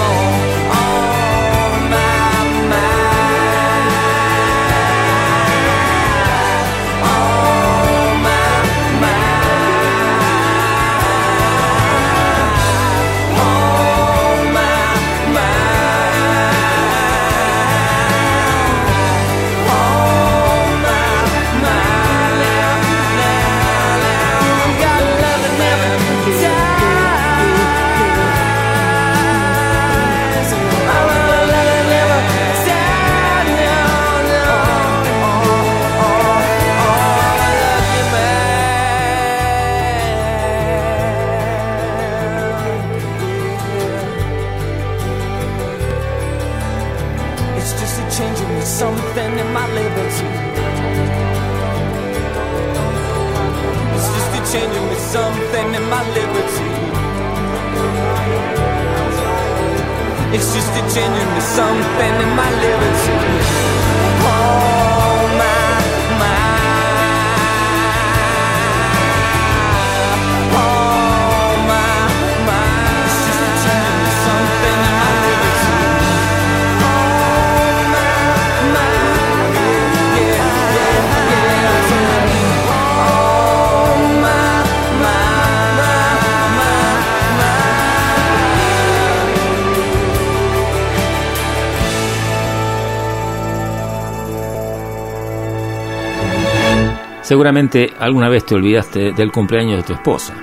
[97.34, 100.36] Seguramente alguna vez te olvidaste del cumpleaños de tu esposa.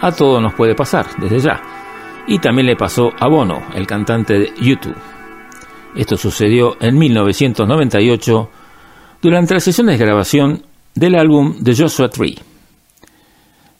[0.00, 1.62] A todos nos puede pasar, desde ya.
[2.26, 4.96] Y también le pasó a Bono, el cantante de YouTube.
[5.94, 8.50] Esto sucedió en 1998
[9.22, 10.66] durante las sesiones de grabación
[10.96, 12.40] del álbum de Joshua Tree.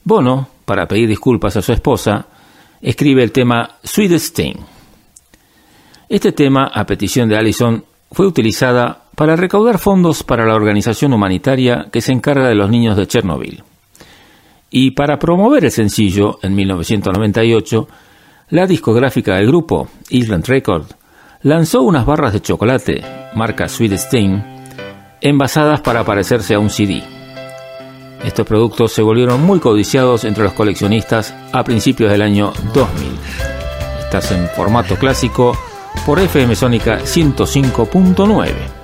[0.04, 2.28] Bono, para pedir disculpas a su esposa,
[2.80, 4.54] escribe el tema Sweetest Thing.
[6.08, 11.86] Este tema, a petición de Allison, fue utilizada para recaudar fondos para la organización humanitaria
[11.92, 13.62] que se encarga de los niños de Chernobyl.
[14.70, 17.88] Y para promover el sencillo, en 1998,
[18.50, 20.86] la discográfica del grupo, Island Record,
[21.42, 23.02] lanzó unas barras de chocolate,
[23.36, 24.40] marca Sweetest Thing,
[25.20, 27.02] envasadas para parecerse a un CD.
[28.24, 33.12] Estos productos se volvieron muy codiciados entre los coleccionistas a principios del año 2000.
[34.00, 35.56] Estás en formato clásico
[36.06, 38.83] por FM Sónica 105.9.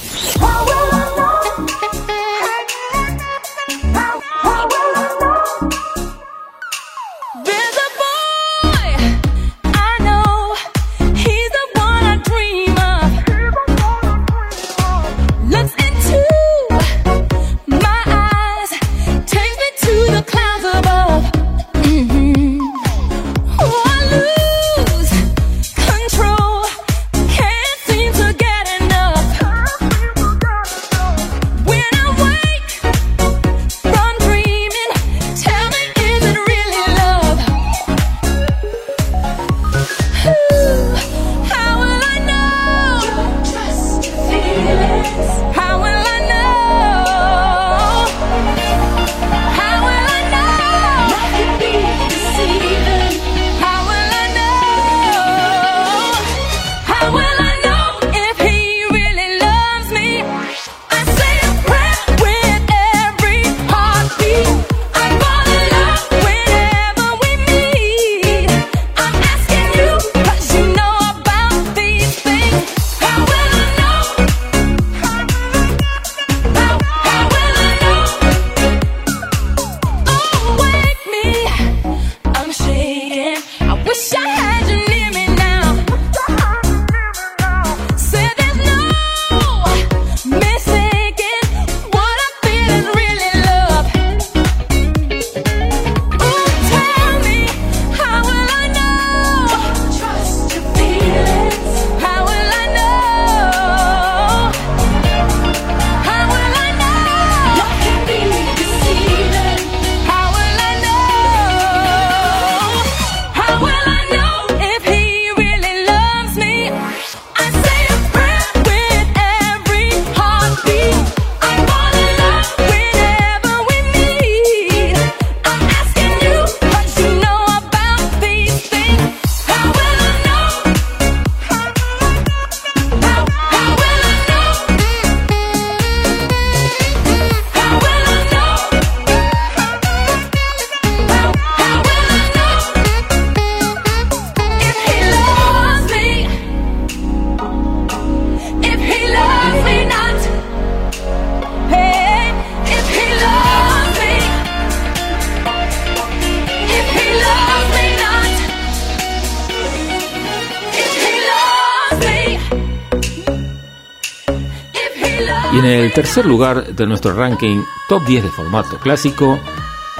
[166.11, 169.39] tercer lugar de nuestro ranking top 10 de formato clásico,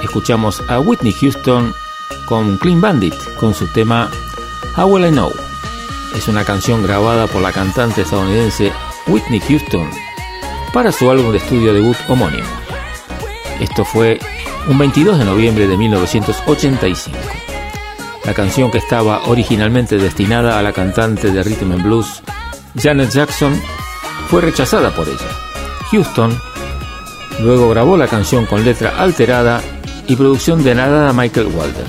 [0.02, 1.72] escuchamos a Whitney Houston
[2.26, 4.10] con Clean Bandit con su tema
[4.76, 5.32] How Will I Know.
[6.14, 8.72] Es una canción grabada por la cantante estadounidense
[9.06, 9.88] Whitney Houston
[10.74, 12.48] para su álbum de estudio debut homónimo.
[13.58, 14.18] Esto fue
[14.68, 17.16] un 22 de noviembre de 1985.
[18.26, 22.22] La canción que estaba originalmente destinada a la cantante de rhythm and blues
[22.76, 23.58] Janet Jackson
[24.28, 25.41] fue rechazada por ella
[25.92, 26.36] Houston.
[27.40, 29.60] Luego grabó la canción con letra alterada
[30.08, 31.86] y producción de nada Michael Walden.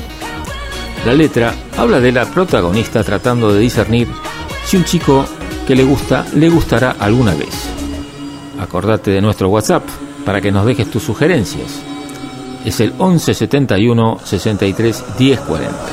[1.06, 4.08] La letra habla de la protagonista tratando de discernir
[4.66, 5.26] si un chico
[5.66, 7.70] que le gusta le gustará alguna vez.
[8.60, 9.84] Acordate de nuestro WhatsApp
[10.26, 11.82] para que nos dejes tus sugerencias.
[12.66, 15.93] Es el 1171 63 1040.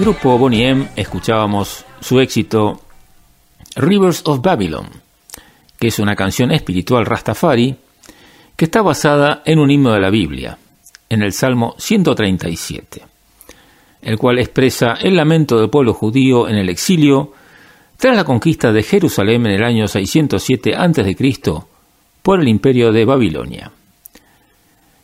[0.00, 2.80] Grupo Bonnie M escuchábamos su éxito
[3.76, 4.86] Rivers of Babylon,
[5.78, 7.76] que es una canción espiritual rastafari
[8.56, 10.56] que está basada en un himno de la Biblia,
[11.06, 13.02] en el Salmo 137,
[14.00, 17.34] el cual expresa el lamento del pueblo judío en el exilio
[17.98, 21.36] tras la conquista de Jerusalén en el año 607 a.C.
[22.22, 23.70] por el imperio de Babilonia.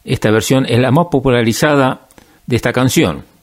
[0.06, 2.09] Esta versión es la más popularizada
[2.47, 3.36] de esta canción.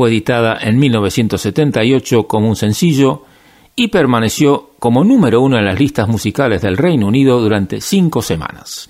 [0.00, 3.24] Fue editada en 1978 como un sencillo
[3.76, 8.89] y permaneció como número uno en las listas musicales del Reino Unido durante cinco semanas.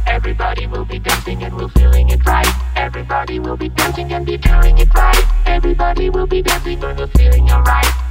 [0.11, 2.45] Everybody will be dancing and we're feeling it right.
[2.75, 5.25] Everybody will be dancing and be doing it right.
[5.45, 8.10] Everybody will be dancing and we're feeling alright.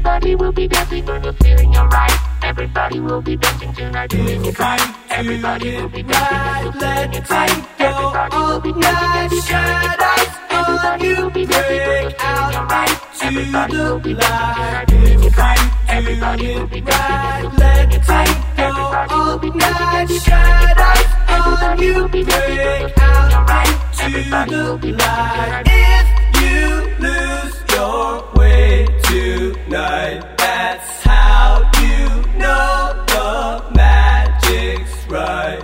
[0.00, 2.12] Will be dancing and we're feeling alright.
[2.42, 4.80] Everybody will be dancing tonight, doing it right.
[5.10, 7.66] Everybody will be dancing feeling it right.
[7.78, 10.28] Everybody will be dancing doing it right.
[10.50, 11.80] Everybody will be dancing
[12.20, 13.12] and we're feeling.
[13.22, 15.70] Everybody will be dancing doing it right.
[15.88, 18.28] Everybody will be dancing feeling it right.
[18.58, 21.06] Everybody will be dancing doing it right.
[21.28, 23.72] Everybody will be dancing and we're feeling.
[24.02, 25.66] Everybody will be dancing tonight.
[25.66, 26.06] If
[26.42, 26.66] you
[26.98, 32.08] lose your way tonight, that's how you
[32.38, 35.60] know the magic's right.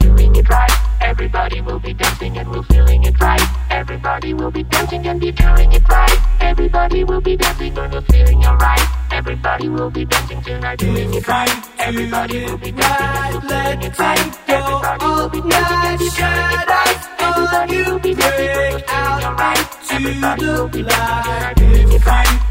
[0.00, 0.70] doing it right.
[1.00, 3.40] Everybody will be dancing and we're feeling it right.
[3.70, 6.18] Everybody will be dancing and be doing it right.
[6.40, 8.86] Everybody will be dancing and we're feeling alright.
[9.12, 11.50] Everybody will be dancing tonight, doing it right.
[11.78, 14.48] Everybody will be dancing and we're feeling it right.
[14.48, 19.60] Everybody will be dancing and be doing it right want you to break out
[19.90, 21.54] into the light.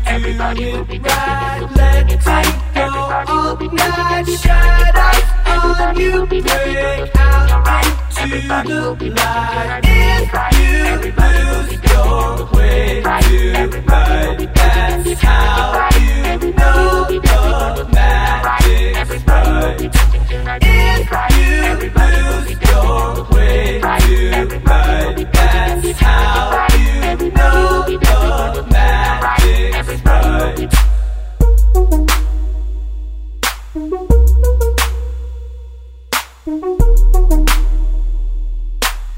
[0.09, 2.91] If I do it right, let it go
[3.27, 4.27] all night.
[4.27, 7.81] Shadows on you break out
[8.19, 9.81] into the light.
[9.83, 11.86] If you lose.
[11.97, 15.89] Your way tonight, that's how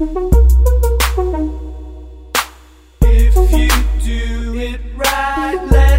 [0.00, 0.59] you
[5.56, 5.89] right,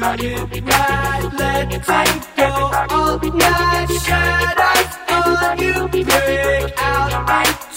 [0.00, 0.20] right,
[1.38, 1.86] let it
[2.36, 2.44] go
[2.90, 3.88] all night.
[4.04, 7.12] Shadows on you break out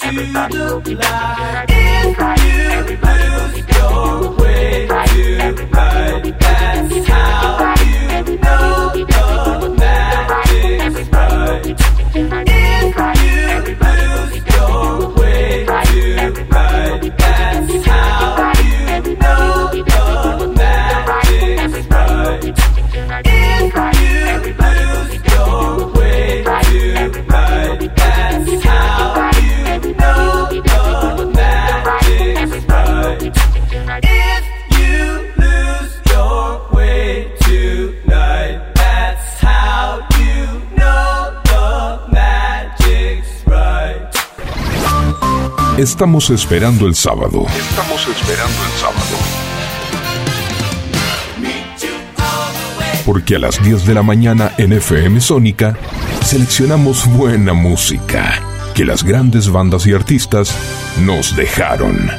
[0.04, 1.66] into the light.
[1.70, 7.25] If you lose your way tonight, that's
[45.86, 47.46] Estamos esperando el sábado.
[47.48, 49.18] Estamos esperando el sábado.
[53.06, 55.78] Porque a las 10 de la mañana en FM Sónica
[56.24, 58.42] seleccionamos buena música
[58.74, 60.56] que las grandes bandas y artistas
[61.06, 62.10] nos dejaron.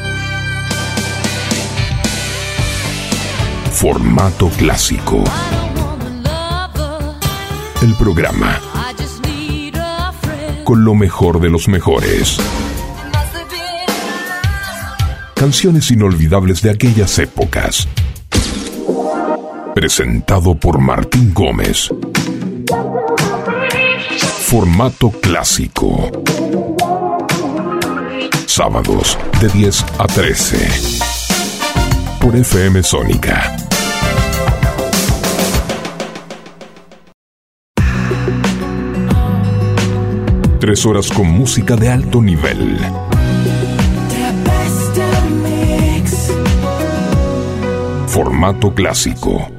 [3.73, 5.25] Formato clásico.
[7.83, 8.61] El programa
[10.63, 12.39] con lo mejor de los mejores.
[15.47, 17.87] Canciones inolvidables de aquellas épocas.
[19.77, 21.89] Presentado por Martín Gómez.
[24.41, 26.11] Formato clásico.
[28.47, 30.69] Sábados de 10 a 13.
[32.21, 33.57] Por FM Sónica.
[40.59, 42.81] Tres horas con música de alto nivel.
[48.37, 49.56] Formato clásico.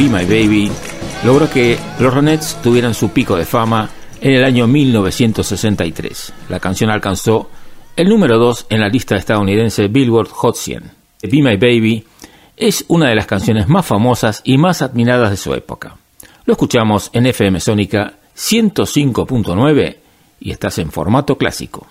[0.00, 0.72] Be My Baby,
[1.26, 3.90] logró que los Ronettes tuvieran su pico de fama
[4.22, 6.32] en el año 1963.
[6.48, 7.50] La canción alcanzó
[7.96, 10.90] el número 2 en la lista estadounidense Billboard Hot 100.
[11.24, 12.06] Be My Baby
[12.56, 15.98] es una de las canciones más famosas y más admiradas de su época.
[16.46, 19.96] Lo escuchamos en FM Sónica 105.9
[20.40, 21.86] y estás en formato clásico.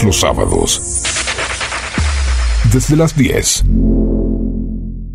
[0.00, 0.80] los sábados.
[2.72, 3.64] Desde las 10.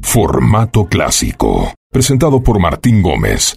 [0.03, 1.73] Formato clásico.
[1.91, 3.56] Presentado por Martín Gómez.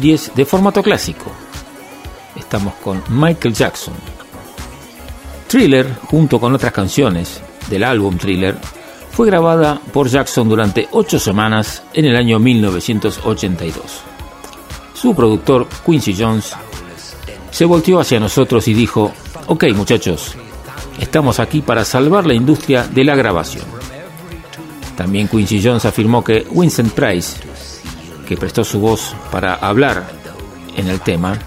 [0.00, 1.30] 10 de formato clásico.
[2.36, 3.94] Estamos con Michael Jackson.
[5.48, 8.56] Thriller, junto con otras canciones del álbum Thriller,
[9.10, 13.82] fue grabada por Jackson durante 8 semanas en el año 1982.
[14.94, 16.52] Su productor, Quincy Jones,
[17.50, 19.12] se volteó hacia nosotros y dijo,
[19.46, 20.36] ok muchachos,
[21.00, 23.64] estamos aquí para salvar la industria de la grabación.
[24.96, 27.47] También Quincy Jones afirmó que Vincent Price
[28.28, 30.06] que prestó su voz para hablar
[30.76, 31.38] en el tema,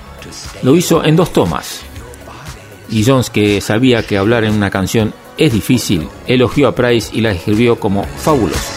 [0.64, 1.84] lo hizo en dos tomas.
[2.90, 7.22] Y Jones, que sabía que hablar en una canción es difícil, elogió a Price y
[7.22, 8.71] la escribió como fabulosa.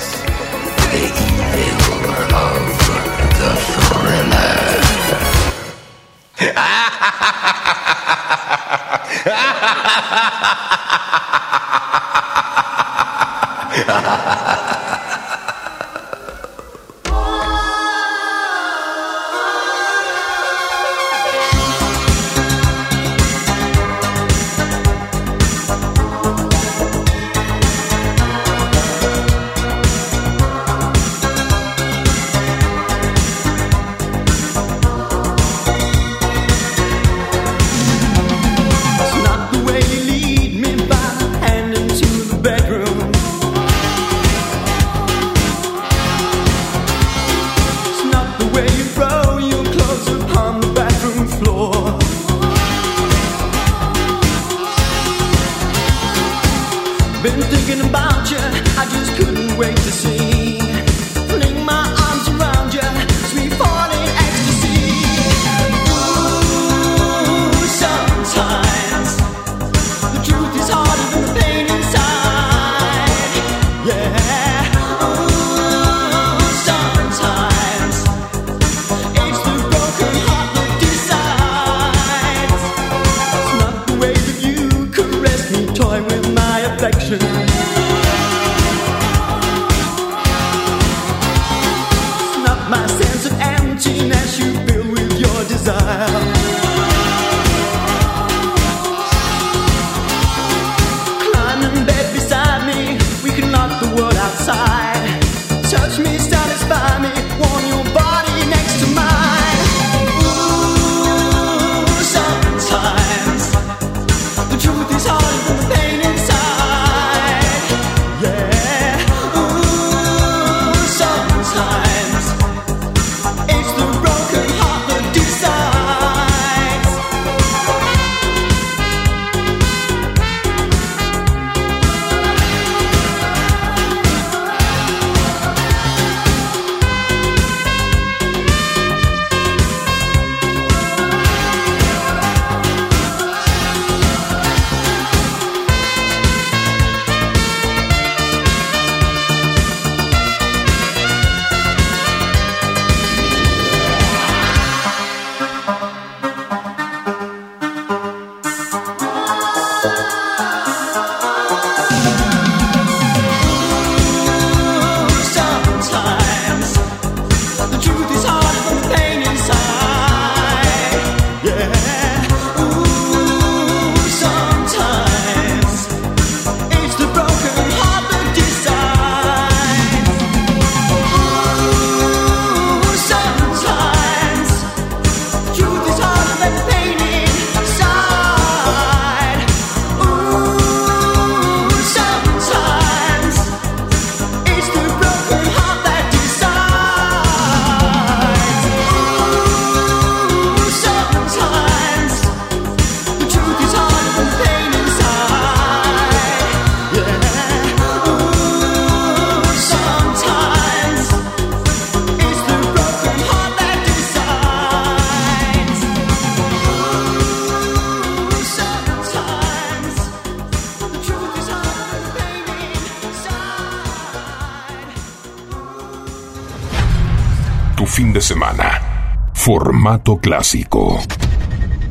[230.24, 230.98] clásico.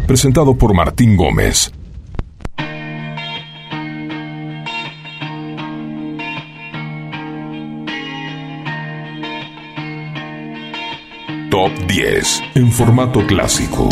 [0.07, 1.71] Presentado por Martín Gómez.
[11.51, 13.87] Top 10 en formato clásico.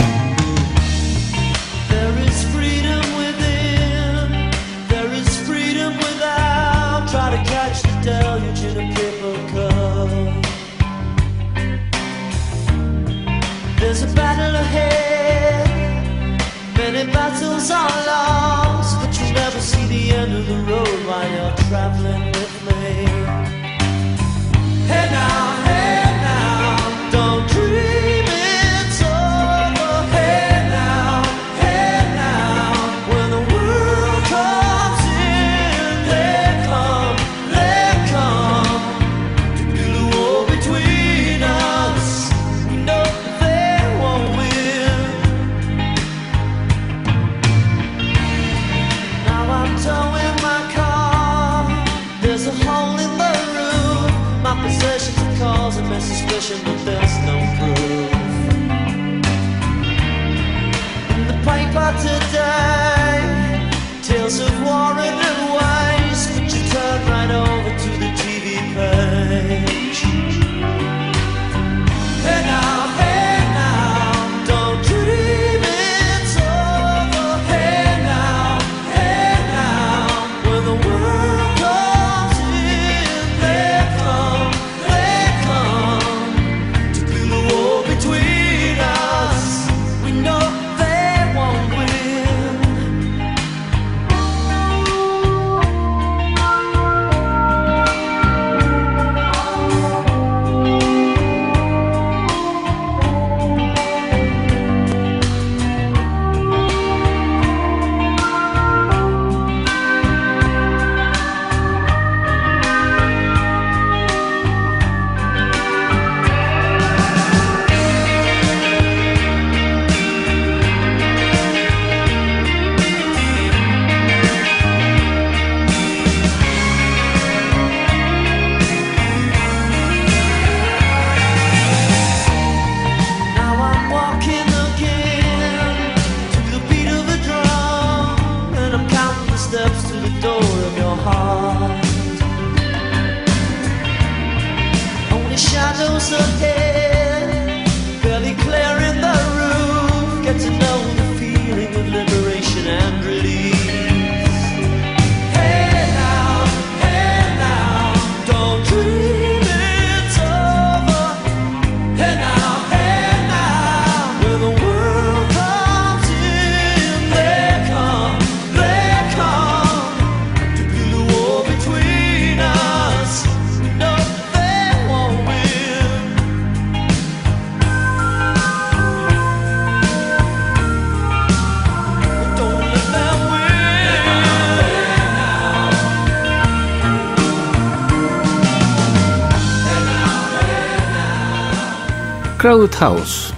[192.42, 193.36] Crowd House,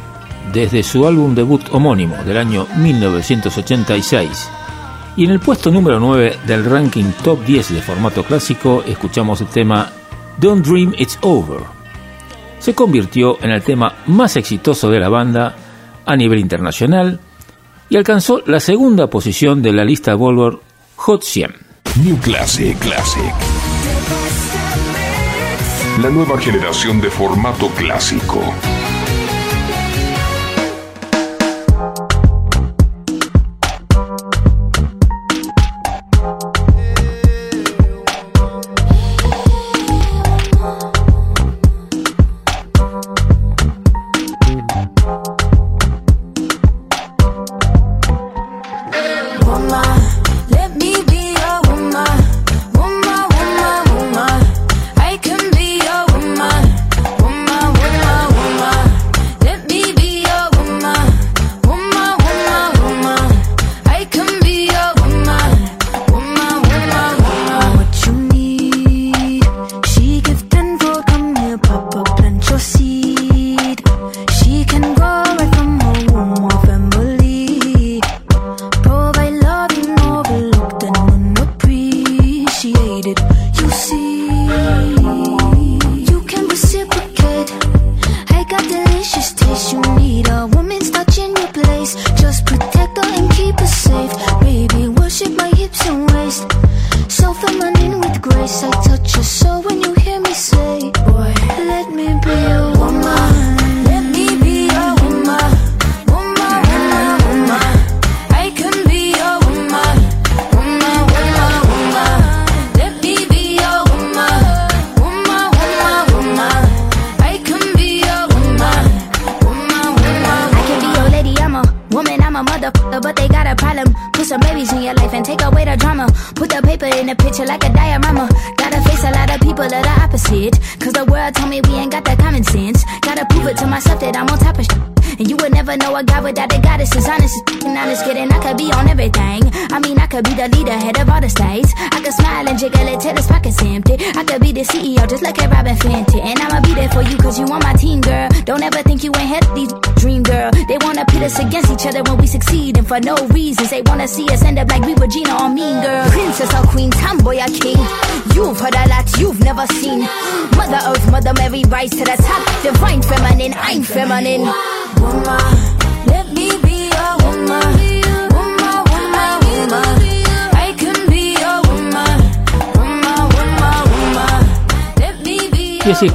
[0.54, 4.50] desde su álbum debut homónimo del año 1986.
[5.18, 9.48] Y en el puesto número 9 del ranking top 10 de formato clásico escuchamos el
[9.48, 9.92] tema
[10.38, 11.64] Don't Dream It's Over.
[12.60, 15.54] Se convirtió en el tema más exitoso de la banda
[16.06, 17.20] a nivel internacional
[17.90, 20.62] y alcanzó la segunda posición de la lista Billboard
[20.96, 21.54] Hot 100.
[22.06, 23.34] New Classic Classic.
[26.02, 28.40] La nueva generación de formato clásico.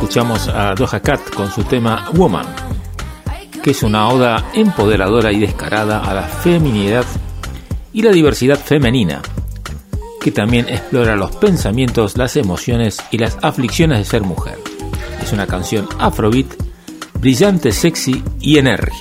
[0.09, 2.47] escuchamos a Doja Cat con su tema Woman,
[3.63, 7.05] que es una oda empoderadora y descarada a la feminidad
[7.93, 9.21] y la diversidad femenina,
[10.19, 14.57] que también explora los pensamientos, las emociones y las aflicciones de ser mujer.
[15.23, 16.55] Es una canción afrobeat,
[17.21, 18.98] brillante, sexy y enérgica.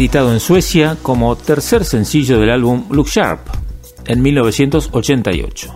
[0.00, 3.40] editado en Suecia como tercer sencillo del álbum Look Sharp
[4.06, 5.74] en 1988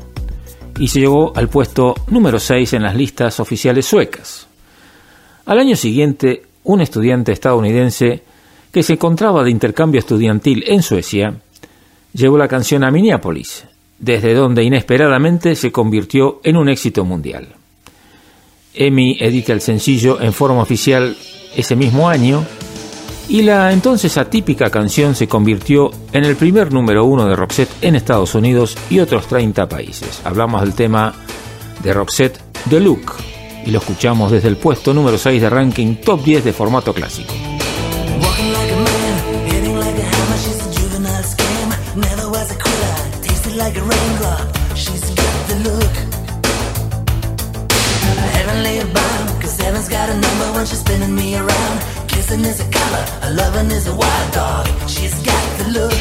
[0.79, 4.47] y se llegó al puesto número 6 en las listas oficiales suecas.
[5.45, 8.23] Al año siguiente, un estudiante estadounidense
[8.73, 11.35] que se encontraba de intercambio estudiantil en Suecia
[12.15, 13.67] llevó la canción a Minneapolis,
[13.99, 17.49] desde donde inesperadamente se convirtió en un éxito mundial.
[18.73, 21.15] Emi edita el sencillo en forma oficial
[21.55, 22.43] ese mismo año
[23.29, 27.97] y la entonces atípica canción se convirtió en el primer número uno de Roxette en
[27.97, 30.21] Estados Unidos y otros 30 países.
[30.25, 31.15] Hablamos del tema
[31.83, 32.39] de Roxette
[32.69, 33.13] The Look
[33.65, 37.33] y lo escuchamos desde el puesto número 6 de ranking top 10 de formato clásico.
[52.25, 54.67] kissing is a color, a loving is a wild dog.
[54.89, 55.93] She's got the look.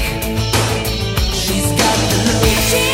[1.34, 2.93] She's got the look.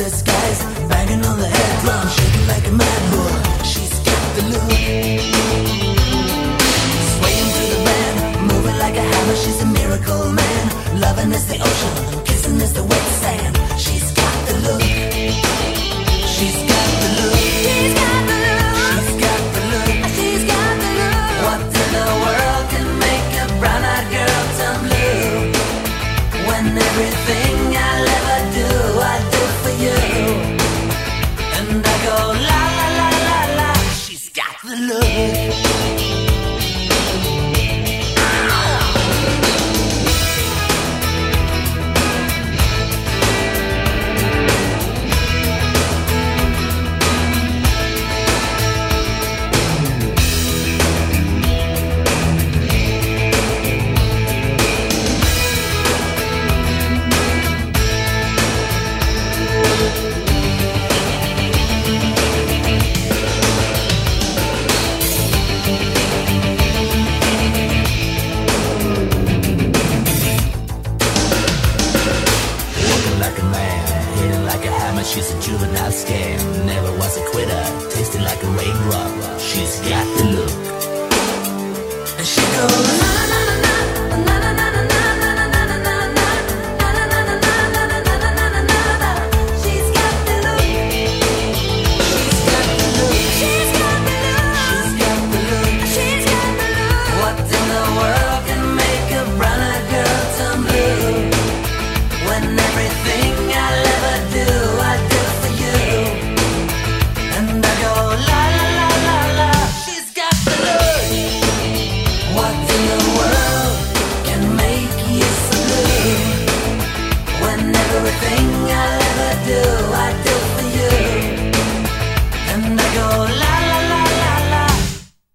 [0.00, 0.60] Lover's disguise.
[0.88, 3.64] Banging on the head drum, shaking like a mad bull.
[3.64, 4.70] She's got the look.
[7.14, 8.16] Swaying to the band,
[8.48, 9.36] moving like a hammer.
[9.36, 11.00] She's a miracle man.
[11.00, 13.56] Loving is the ocean, kissing is the wet sand.
[13.78, 14.82] She's got the look.
[16.34, 17.36] She's got the look.
[17.64, 18.74] She's got the look.
[18.80, 19.88] She's got the look.
[20.16, 21.16] She's got the look.
[21.44, 25.52] What in the world can make a brown-eyed girl turn blue?
[26.48, 27.49] When everything
[34.90, 35.49] love.
[76.10, 76.49] Yeah.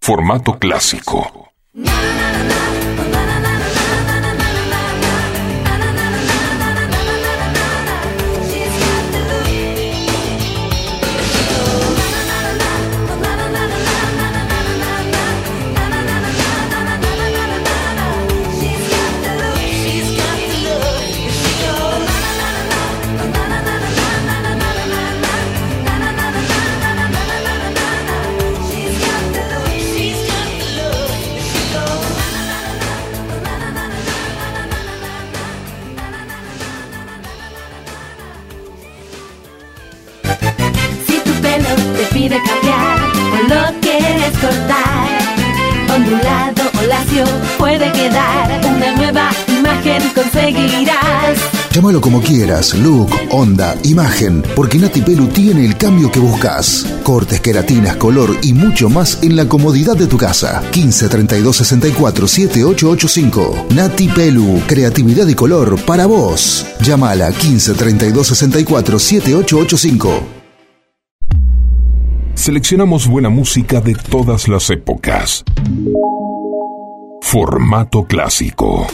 [0.06, 1.45] Formato clásico.
[51.76, 56.86] Llámalo como quieras, look, onda, imagen, porque Nati Pelu tiene el cambio que buscas.
[57.04, 60.64] Cortes, queratinas, color y mucho más en la comodidad de tu casa.
[60.72, 63.66] 15 32 64 7885.
[63.76, 66.66] Nati Pelu, creatividad y color para vos.
[66.80, 70.24] Llámala 15 32 64 7885.
[72.36, 75.44] Seleccionamos buena música de todas las épocas.
[77.22, 78.88] Formato clásico.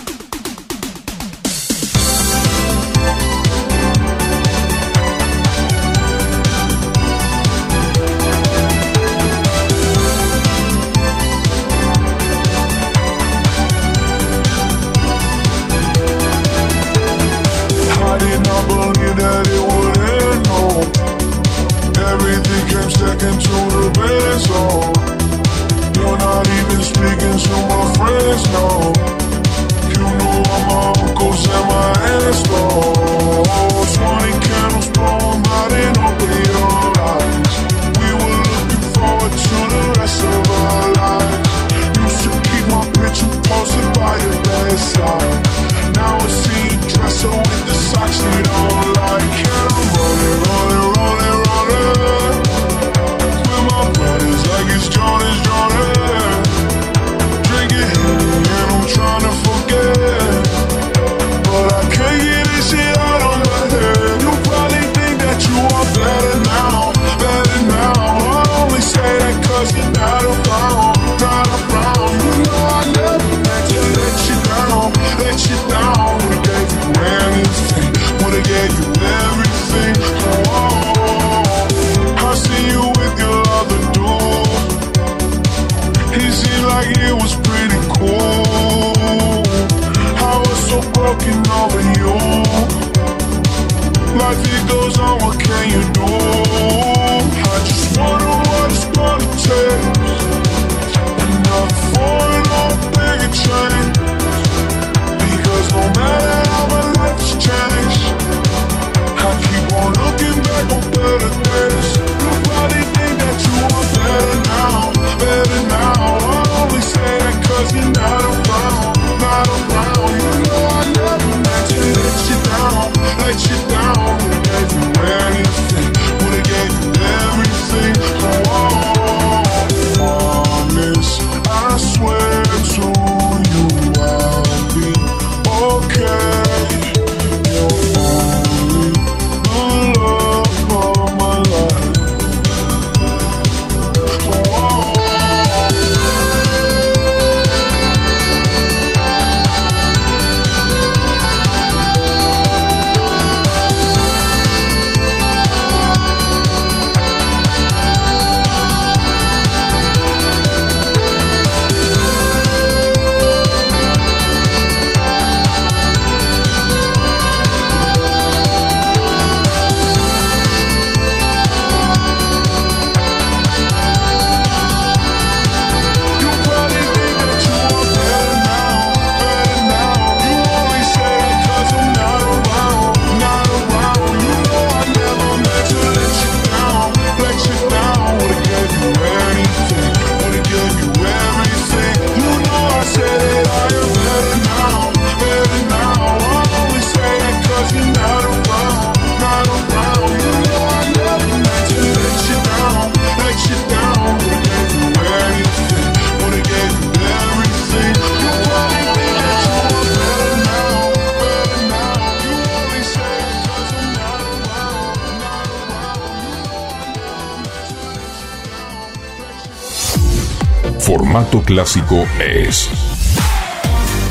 [221.40, 222.70] Clásico es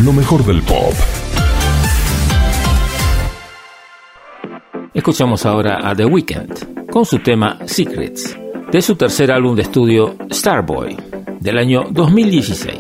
[0.03, 0.95] lo mejor del pop.
[4.95, 8.37] Escuchamos ahora a The Weeknd con su tema Secrets
[8.73, 10.97] de su tercer álbum de estudio Starboy
[11.41, 12.80] del año 2016.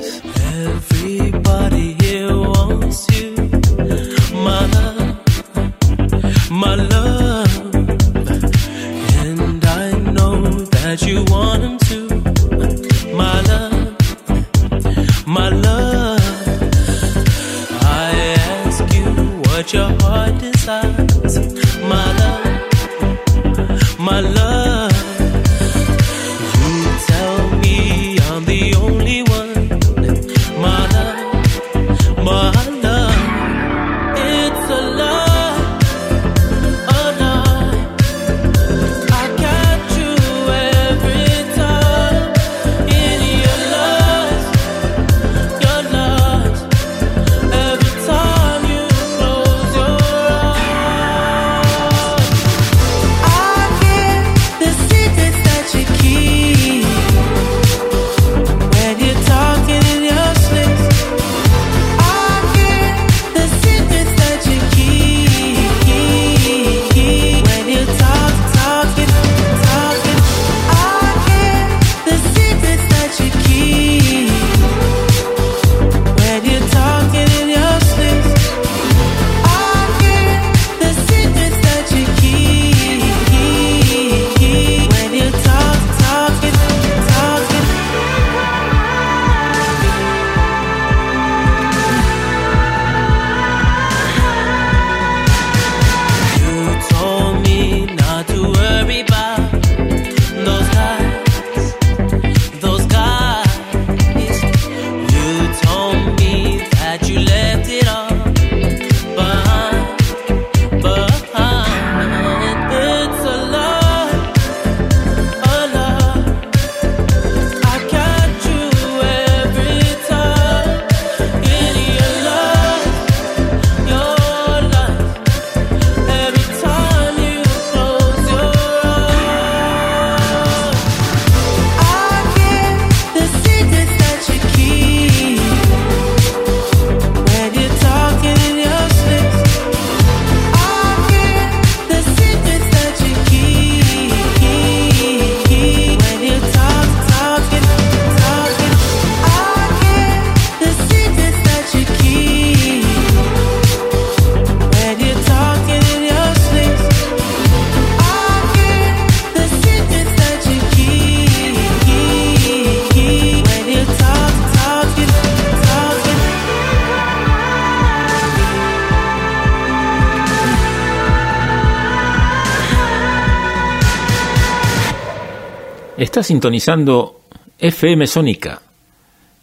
[176.11, 177.21] Está sintonizando
[177.57, 178.61] FM Sónica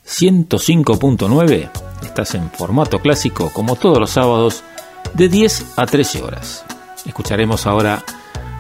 [0.06, 1.72] 105.9.
[2.04, 4.66] Estás en formato clásico como todos los sábados
[5.14, 6.66] de 10 a 13 horas.
[7.06, 8.04] Escucharemos ahora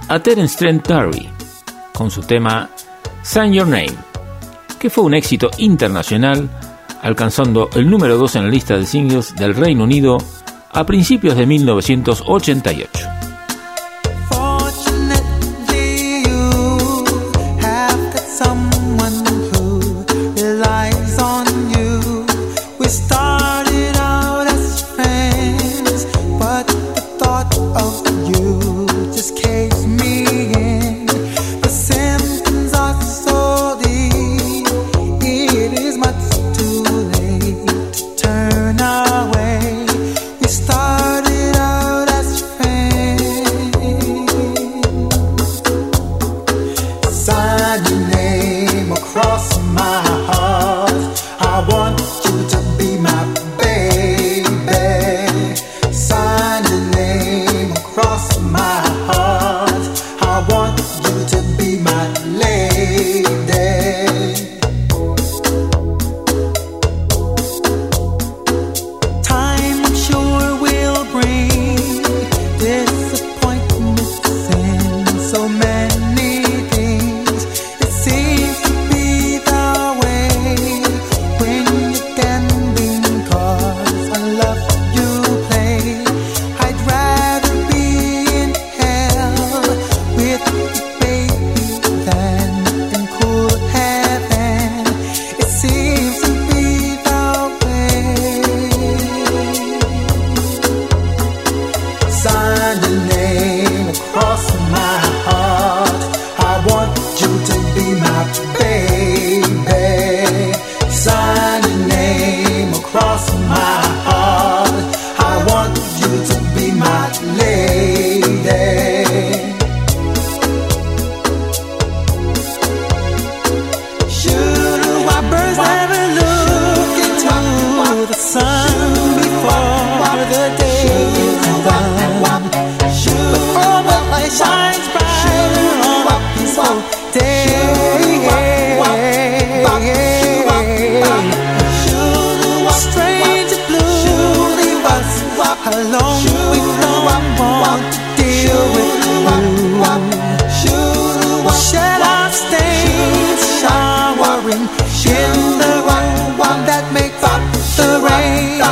[0.07, 1.27] a Terence Trent Darby
[1.93, 2.69] con su tema
[3.23, 3.97] Sign Your Name,
[4.79, 6.49] que fue un éxito internacional
[7.01, 10.17] alcanzando el número 2 en la lista de singles del Reino Unido
[10.71, 12.96] a principios de 1988.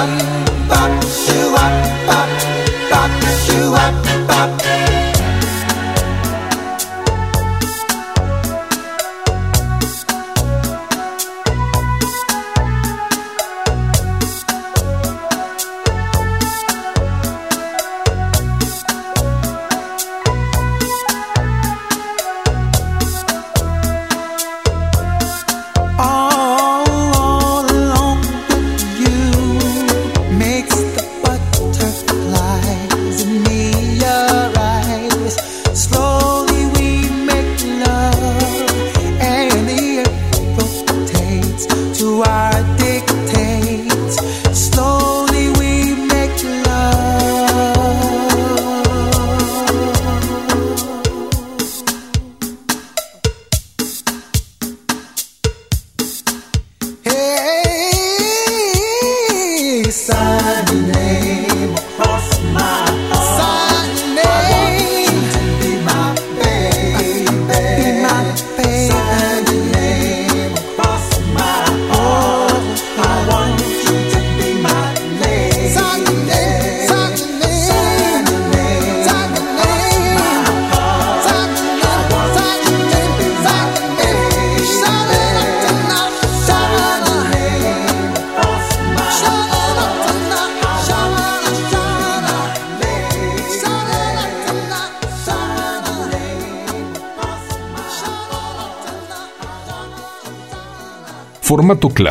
[0.05, 0.91] ปั๊บปั๊บ
[1.23, 1.73] ชื่อวัด
[2.07, 2.29] ปั๊บ
[2.91, 3.09] ปั๊บ
[3.45, 3.93] ชื่อวัด
[4.29, 4.74] ปั๊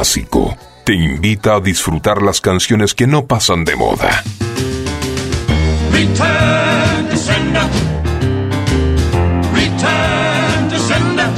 [0.05, 4.23] clásico te invita a disfrutar las canciones que no pasan de moda.
[5.91, 7.69] Return to sender.
[9.55, 11.31] Return to sender.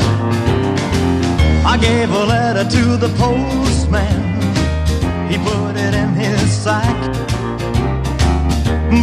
[1.64, 4.34] I gave a letter to the postman.
[5.30, 6.96] He put it in his sack.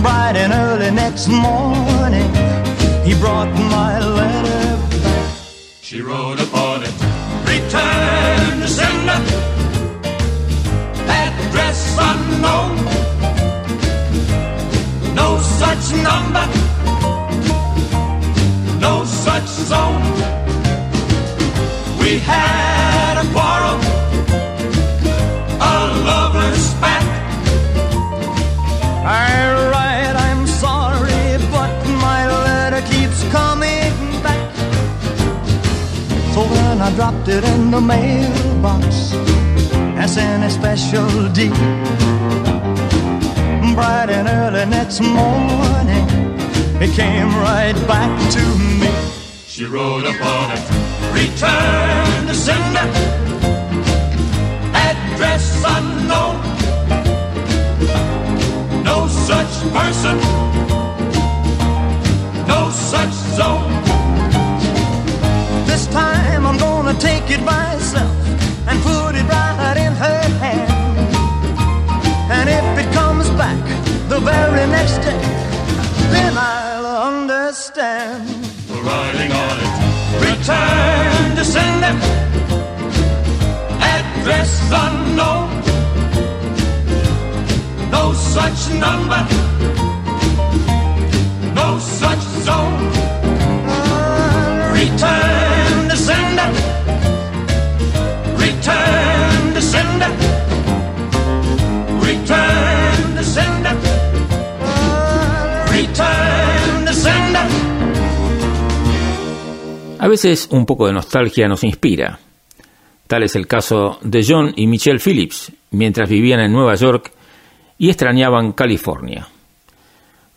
[0.02, 2.30] Bright and early next morning,
[3.06, 4.53] he brought my letter
[12.44, 12.76] Unknown.
[15.16, 16.46] No such number.
[18.80, 20.04] No such zone.
[22.00, 23.80] We had a quarrel.
[25.62, 25.74] A
[26.10, 27.06] lover's spat.
[29.06, 29.30] I
[29.72, 31.74] write, I'm sorry, but
[32.08, 34.54] my letter keeps coming back.
[36.34, 39.14] So when I dropped it in the mailbox,
[40.04, 41.54] as in a special deed,
[43.74, 46.06] bright and early next morning,
[46.82, 48.44] it came right back to
[48.82, 48.92] me.
[49.48, 50.64] She wrote upon it.
[51.22, 52.88] Return to sender.
[54.90, 55.46] Address
[55.78, 56.36] unknown.
[58.84, 60.18] No such person.
[62.46, 63.72] No such zone.
[65.66, 68.23] This time I'm gonna take it myself
[69.14, 71.16] put it right in her hand.
[72.32, 73.60] And if it comes back
[74.10, 75.22] the very next day,
[76.12, 78.28] then I'll understand.
[78.70, 79.74] Writing on it.
[80.30, 81.96] Return to sender.
[83.96, 84.52] Address
[84.86, 85.50] unknown.
[87.92, 89.22] No such number.
[91.54, 92.80] No such zone.
[94.74, 95.53] Return
[110.14, 112.20] veces un poco de nostalgia nos inspira.
[113.08, 117.12] Tal es el caso de John y Michelle Phillips, mientras vivían en Nueva York
[117.80, 119.28] y extrañaban California.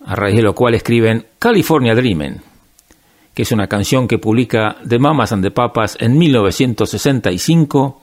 [0.06, 2.40] A raíz de lo cual escriben California Dreamin',
[3.34, 8.00] que es una canción que publica The Mamas and the Papas en 1965.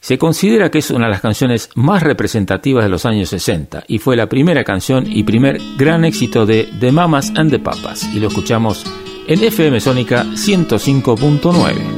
[0.00, 3.98] Se considera que es una de las canciones más representativas de los años 60 y
[3.98, 8.20] fue la primera canción y primer gran éxito de The Mamas and the Papas y
[8.20, 8.86] lo escuchamos
[9.28, 11.97] en FM Sónica 105.9.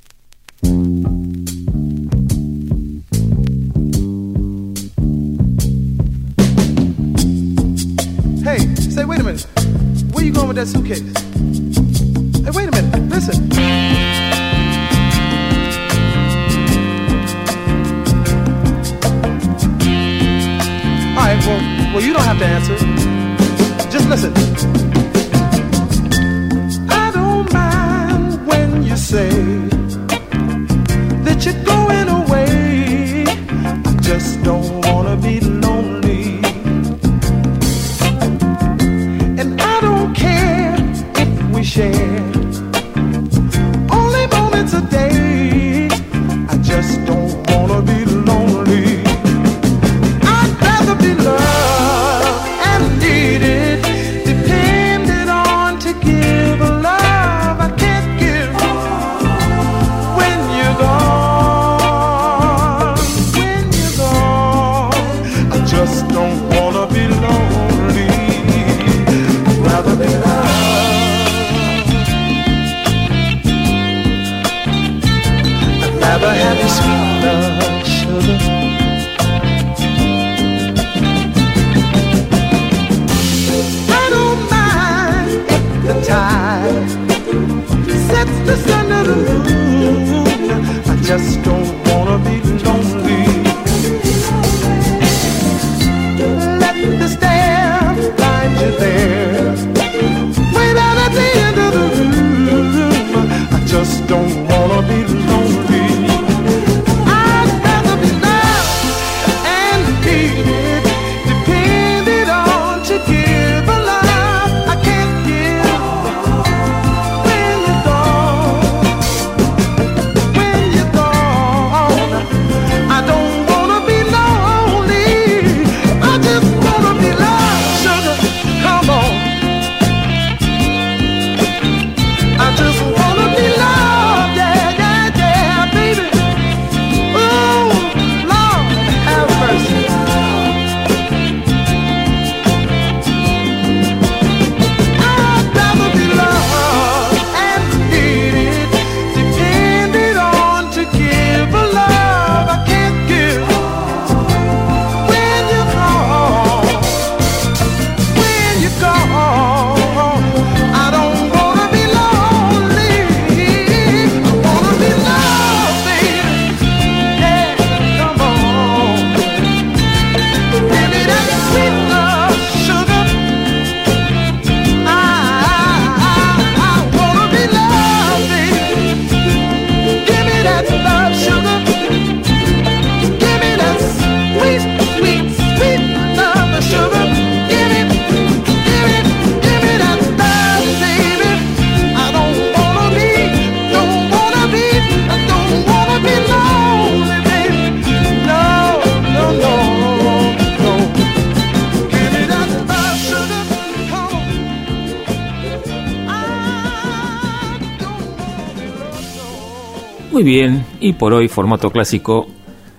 [211.01, 212.27] por hoy formato clásico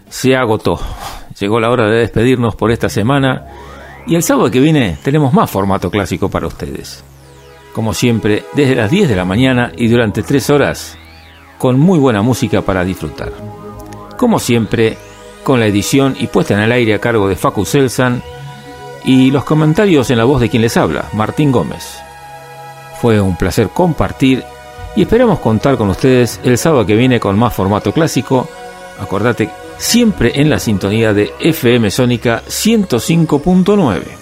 [0.08, 0.78] se agotó.
[1.40, 3.48] Llegó la hora de despedirnos por esta semana
[4.06, 7.02] y el sábado que viene tenemos más formato clásico para ustedes.
[7.74, 10.96] Como siempre, desde las 10 de la mañana y durante 3 horas,
[11.58, 13.32] con muy buena música para disfrutar.
[14.16, 14.96] Como siempre,
[15.42, 18.22] con la edición y puesta en el aire a cargo de Facu Selsan
[19.04, 21.98] y los comentarios en la voz de quien les habla, Martín Gómez.
[23.00, 24.44] Fue un placer compartir
[24.96, 28.48] y esperamos contar con ustedes el sábado que viene con más formato clásico.
[28.98, 34.21] Acordate, siempre en la sintonía de FM Sónica 105.9.